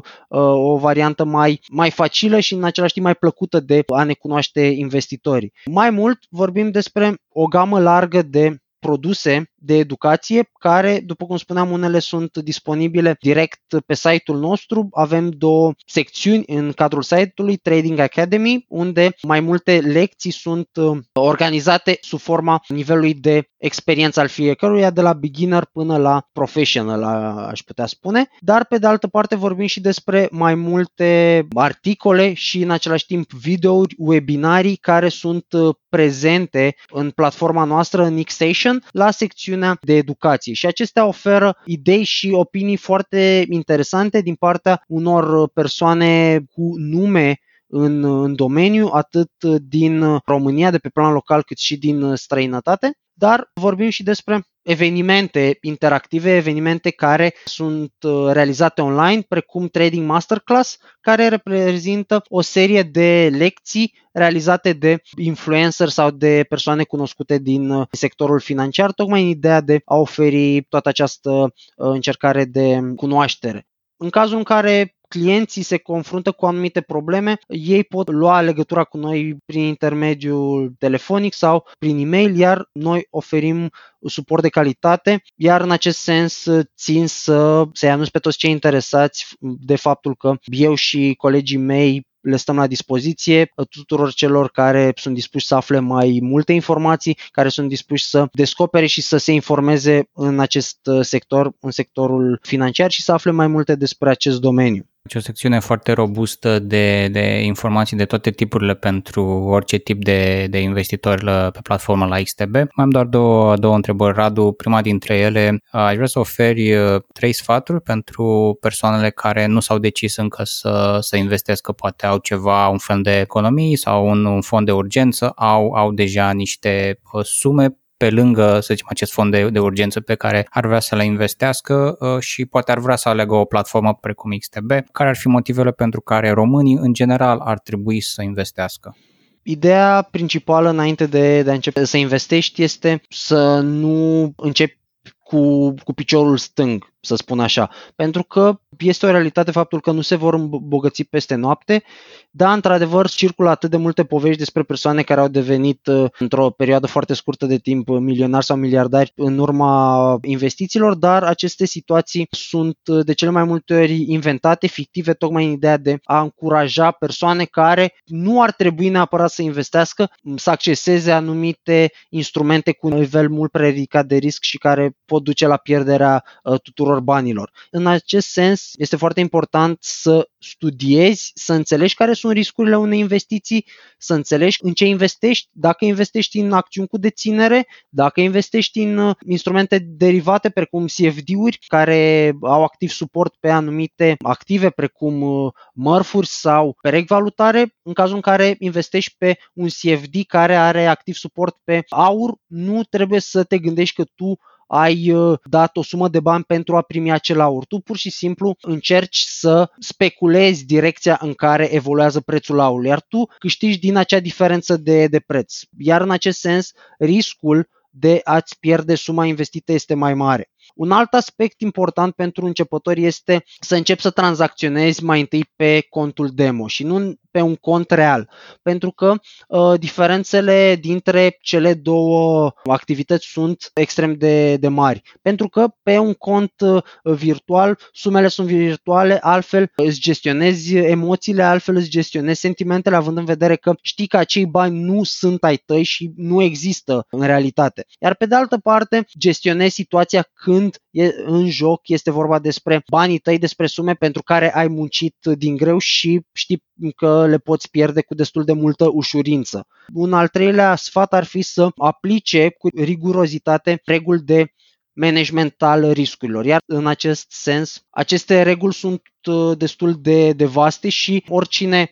[0.72, 4.62] o variantă mai, mai facilă și în același timp mai plăcută de a ne cunoaște
[4.62, 5.54] investitorii.
[5.72, 11.72] Mai mult, vorbim despre o gamă largă de produse de educație care, după cum spuneam,
[11.72, 14.88] unele sunt disponibile direct pe site-ul nostru.
[14.92, 21.98] Avem două secțiuni în cadrul site-ului, Trading Academy, unde mai multe lecții sunt uh, organizate
[22.02, 27.04] sub forma nivelului de experiență al fiecăruia, de la beginner până la professional,
[27.38, 28.28] aș putea spune.
[28.40, 33.32] Dar, pe de altă parte, vorbim și despre mai multe articole și, în același timp,
[33.32, 39.94] videouri, webinarii care sunt uh, prezente în platforma noastră, în Xstation, la secțiunea secțiunea de
[39.94, 40.54] educație.
[40.54, 48.04] Și acestea oferă idei și opinii foarte interesante din partea unor persoane cu nume în,
[48.04, 49.32] în domeniu, atât
[49.68, 55.58] din România, de pe plan local, cât și din străinătate, dar vorbim și despre evenimente
[55.62, 63.30] interactive, evenimente care sunt uh, realizate online, precum Trading Masterclass, care reprezintă o serie de
[63.38, 69.62] lecții realizate de influencer sau de persoane cunoscute din uh, sectorul financiar, tocmai în ideea
[69.62, 73.68] de a oferi toată această uh, încercare de cunoaștere.
[73.98, 78.98] În cazul în care clienții se confruntă cu anumite probleme, ei pot lua legătura cu
[78.98, 83.70] noi prin intermediul telefonic sau prin e-mail, iar noi oferim
[84.06, 86.48] suport de calitate, iar în acest sens
[86.78, 92.08] țin să se anunț pe toți cei interesați de faptul că eu și colegii mei
[92.22, 97.50] le stăm la dispoziție tuturor celor care sunt dispuși să afle mai multe informații, care
[97.50, 103.04] sunt dispuși să descopere și să se informeze în acest sector, în sectorul financiar și
[103.04, 104.88] să afle mai multe despre acest domeniu.
[105.06, 110.48] Deci o secțiune foarte robustă de, de informații de toate tipurile pentru orice tip de,
[110.50, 112.54] de investitori la, pe platforma la XTB.
[112.54, 114.52] Mai am doar două, două întrebări, Radu.
[114.52, 119.78] Prima dintre ele, aș vrea să oferi uh, trei sfaturi pentru persoanele care nu s-au
[119.78, 124.42] decis încă să, să investească, poate au ceva, un fel de economii sau un, un
[124.42, 129.32] fond de urgență, au, au deja niște uh, sume pe lângă, să zicem, acest fond
[129.32, 132.96] de, de urgență pe care ar vrea să le investească uh, și poate ar vrea
[132.96, 137.40] să aleagă o platformă precum XTB, care ar fi motivele pentru care românii în general
[137.40, 138.98] ar trebui să investească?
[139.44, 144.80] Ideea principală înainte de, de a începe să investești este să nu începi
[145.20, 147.70] cu, cu piciorul stâng, să spun așa.
[147.96, 151.84] Pentru că este o realitate faptul că nu se vor îmbogăți peste noapte,
[152.32, 156.88] dar într-adevăr circulă atât de multe povești despre persoane care au devenit uh, într-o perioadă
[156.88, 163.06] foarte scurtă de timp milionari sau miliardari în urma investițiilor, dar aceste situații sunt uh,
[163.06, 167.94] de cele mai multe ori inventate, fictive, tocmai în ideea de a încuraja persoane care
[168.06, 173.70] nu ar trebui neapărat să investească, să acceseze anumite instrumente cu un nivel mult prea
[173.70, 176.62] ridicat de risc și care pot duce la pierderea uh,
[176.94, 177.52] tuturor banilor.
[177.72, 183.66] În acest sens, este foarte important să studiezi, să înțelegi care sunt riscurile unei investiții,
[183.98, 189.16] să înțelegi în ce investești, dacă investești în acțiuni cu deținere, dacă investești în uh,
[189.28, 196.78] instrumente derivate precum CFD-uri care au activ suport pe anumite active precum uh, mărfuri sau
[196.82, 201.84] perechi valutare, în cazul în care investești pe un CFD care are activ suport pe
[201.90, 204.38] aur, nu trebuie să te gândești că tu
[204.76, 207.66] ai uh, dat o sumă de bani pentru a primi acel aur.
[207.66, 213.26] Tu pur și simplu încerci să speculezi direcția în care evoluează prețul aurului, iar tu
[213.38, 215.60] câștigi din acea diferență de, de preț.
[215.78, 220.53] Iar în acest sens, riscul de a-ți pierde suma investită este mai mare.
[220.76, 226.30] Un alt aspect important pentru începători este să începi să tranzacționezi mai întâi pe contul
[226.34, 228.30] demo și nu pe un cont real,
[228.62, 229.16] pentru că
[229.48, 235.02] uh, diferențele dintre cele două activități sunt extrem de, de mari.
[235.22, 241.76] Pentru că pe un cont uh, virtual, sumele sunt virtuale, altfel îți gestionezi emoțiile, altfel
[241.76, 245.84] îți gestionezi sentimentele, având în vedere că știi că acei bani nu sunt ai tăi
[245.84, 247.86] și nu există în realitate.
[248.00, 250.53] Iar pe de altă parte, gestionezi situația când
[250.90, 255.56] e în joc, este vorba despre banii tăi, despre sume pentru care ai muncit din
[255.56, 256.64] greu și știi
[256.96, 259.68] că le poți pierde cu destul de multă ușurință.
[259.94, 264.54] Un al treilea sfat ar fi să aplice cu rigurozitate reguli de
[264.94, 266.46] management al riscurilor.
[266.46, 271.92] Iar în acest sens, aceste reguli sunt uh, destul de, de vaste și oricine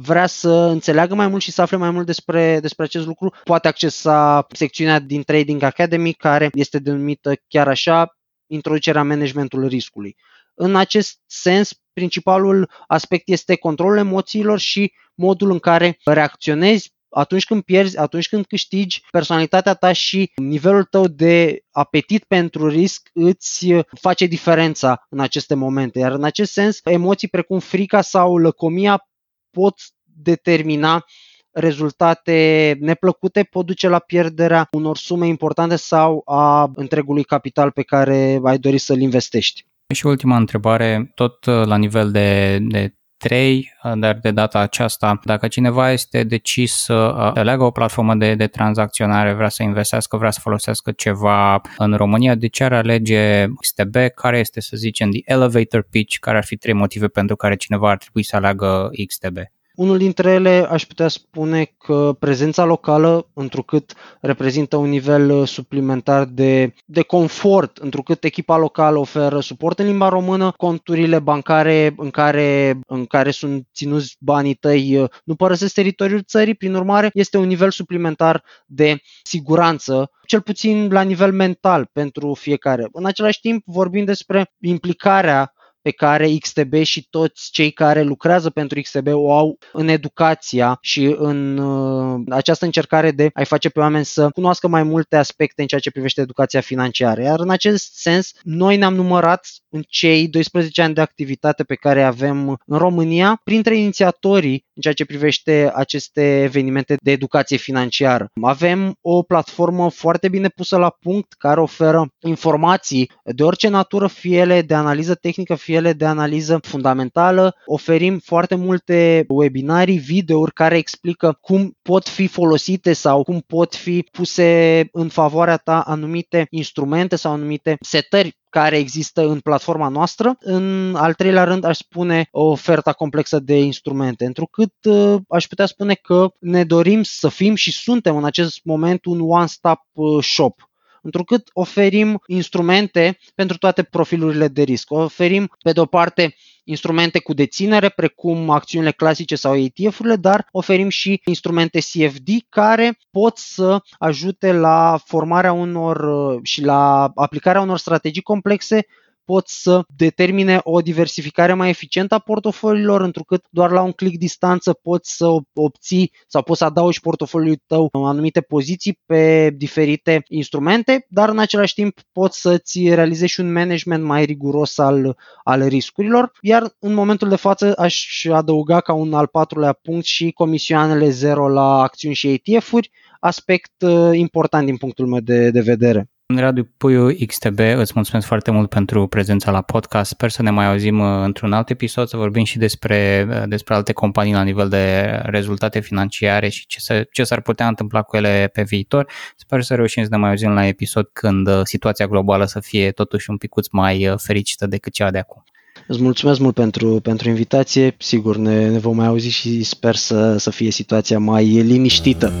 [0.00, 3.68] vrea să înțeleagă mai mult și să afle mai mult despre, despre acest lucru, poate
[3.68, 10.16] accesa secțiunea din Trading Academy, care este denumită chiar așa, introducerea managementului riscului.
[10.54, 17.62] În acest sens, principalul aspect este controlul emoțiilor și modul în care reacționezi atunci când
[17.62, 24.26] pierzi, atunci când câștigi, personalitatea ta și nivelul tău de apetit pentru risc îți face
[24.26, 25.98] diferența în aceste momente.
[25.98, 29.08] Iar în acest sens, emoții precum frica sau lăcomia
[29.50, 31.04] pot determina
[31.50, 38.40] rezultate neplăcute pot duce la pierderea unor sume importante sau a întregului capital pe care
[38.44, 39.66] ai dori să-l investești.
[39.94, 45.20] Și ultima întrebare, tot uh, la nivel de, de 3, uh, dar de data aceasta,
[45.24, 50.16] dacă cineva este decis să uh, aleagă o platformă de, de tranzacționare, vrea să investească,
[50.16, 53.96] vrea să folosească ceva în România, de ce ar alege XTB?
[54.14, 56.16] Care este, să zicem, the elevator pitch?
[56.18, 59.36] Care ar fi trei motive pentru care cineva ar trebui să aleagă XTB?
[59.78, 66.24] Unul dintre ele aș putea spune că prezența locală, întrucât reprezintă un nivel uh, suplimentar
[66.24, 72.80] de, de confort, întrucât echipa locală oferă suport în limba română, conturile bancare în care,
[72.86, 77.46] în care sunt ținuți banii tăi uh, nu părăsesc teritoriul țării, prin urmare este un
[77.46, 82.88] nivel suplimentar de siguranță cel puțin la nivel mental pentru fiecare.
[82.92, 85.52] În același timp vorbim despre implicarea
[85.88, 91.14] pe care XTB și toți cei care lucrează pentru XTB o au în educația și
[91.18, 95.66] în uh, această încercare de a-i face pe oameni să cunoască mai multe aspecte în
[95.66, 97.22] ceea ce privește educația financiară.
[97.22, 102.02] Iar în acest sens, noi ne-am numărat în cei 12 ani de activitate pe care
[102.02, 108.30] avem în România, printre inițiatorii în ceea ce privește aceste evenimente de educație financiară.
[108.42, 114.38] Avem o platformă foarte bine pusă la punct care oferă informații de orice natură, fie
[114.38, 117.54] ele de analiză tehnică, fie ele de analiză fundamentală.
[117.66, 124.08] Oferim foarte multe webinarii, videouri care explică cum pot fi folosite sau cum pot fi
[124.12, 130.36] puse în favoarea ta anumite instrumente sau anumite setări care există în platforma noastră.
[130.40, 135.66] În al treilea rând aș spune o oferta complexă de instrumente, întrucât uh, aș putea
[135.66, 140.67] spune că ne dorim să fim și suntem în acest moment un one-stop uh, shop
[141.08, 144.90] întrucât oferim instrumente pentru toate profilurile de risc.
[144.90, 146.34] Oferim, pe de o parte,
[146.64, 153.36] instrumente cu deținere, precum acțiunile clasice sau ETF-urile, dar oferim și instrumente CFD care pot
[153.36, 158.86] să ajute la formarea unor uh, și la aplicarea unor strategii complexe
[159.28, 164.72] pot să determine o diversificare mai eficientă a portofoliilor, întrucât doar la un click distanță
[164.72, 171.06] poți să obții sau poți să adaugi portofoliul tău în anumite poziții pe diferite instrumente,
[171.08, 176.30] dar în același timp poți să-ți realizezi și un management mai riguros al, al riscurilor,
[176.40, 181.48] iar în momentul de față aș adăuga ca un al patrulea punct și comisioanele zero
[181.48, 186.08] la acțiuni și ETF-uri, aspect uh, important din punctul meu de, de vedere.
[186.36, 190.10] Radu Puiu, XTB, îți mulțumesc foarte mult pentru prezența la podcast.
[190.10, 193.74] Sper să ne mai auzim uh, într-un alt episod, să vorbim și despre, uh, despre
[193.74, 198.16] alte companii la nivel de rezultate financiare și ce, se, ce s-ar putea întâmpla cu
[198.16, 199.10] ele pe viitor.
[199.36, 202.90] Sper să reușim să ne mai auzim la episod când uh, situația globală să fie
[202.90, 205.44] totuși un picuț mai fericită decât cea de acum.
[205.90, 207.94] Îți mulțumesc mult pentru, pentru invitație.
[207.98, 212.32] Sigur, ne, ne vom mai auzi și sper să, să fie situația mai liniștită.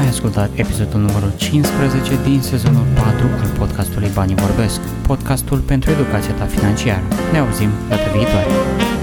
[0.00, 6.32] Ai ascultat episodul numărul 15 din sezonul 4 al podcastului Banii Vorbesc, podcastul pentru educația
[6.32, 7.04] ta financiară.
[7.32, 8.93] Ne auzim data viitoare!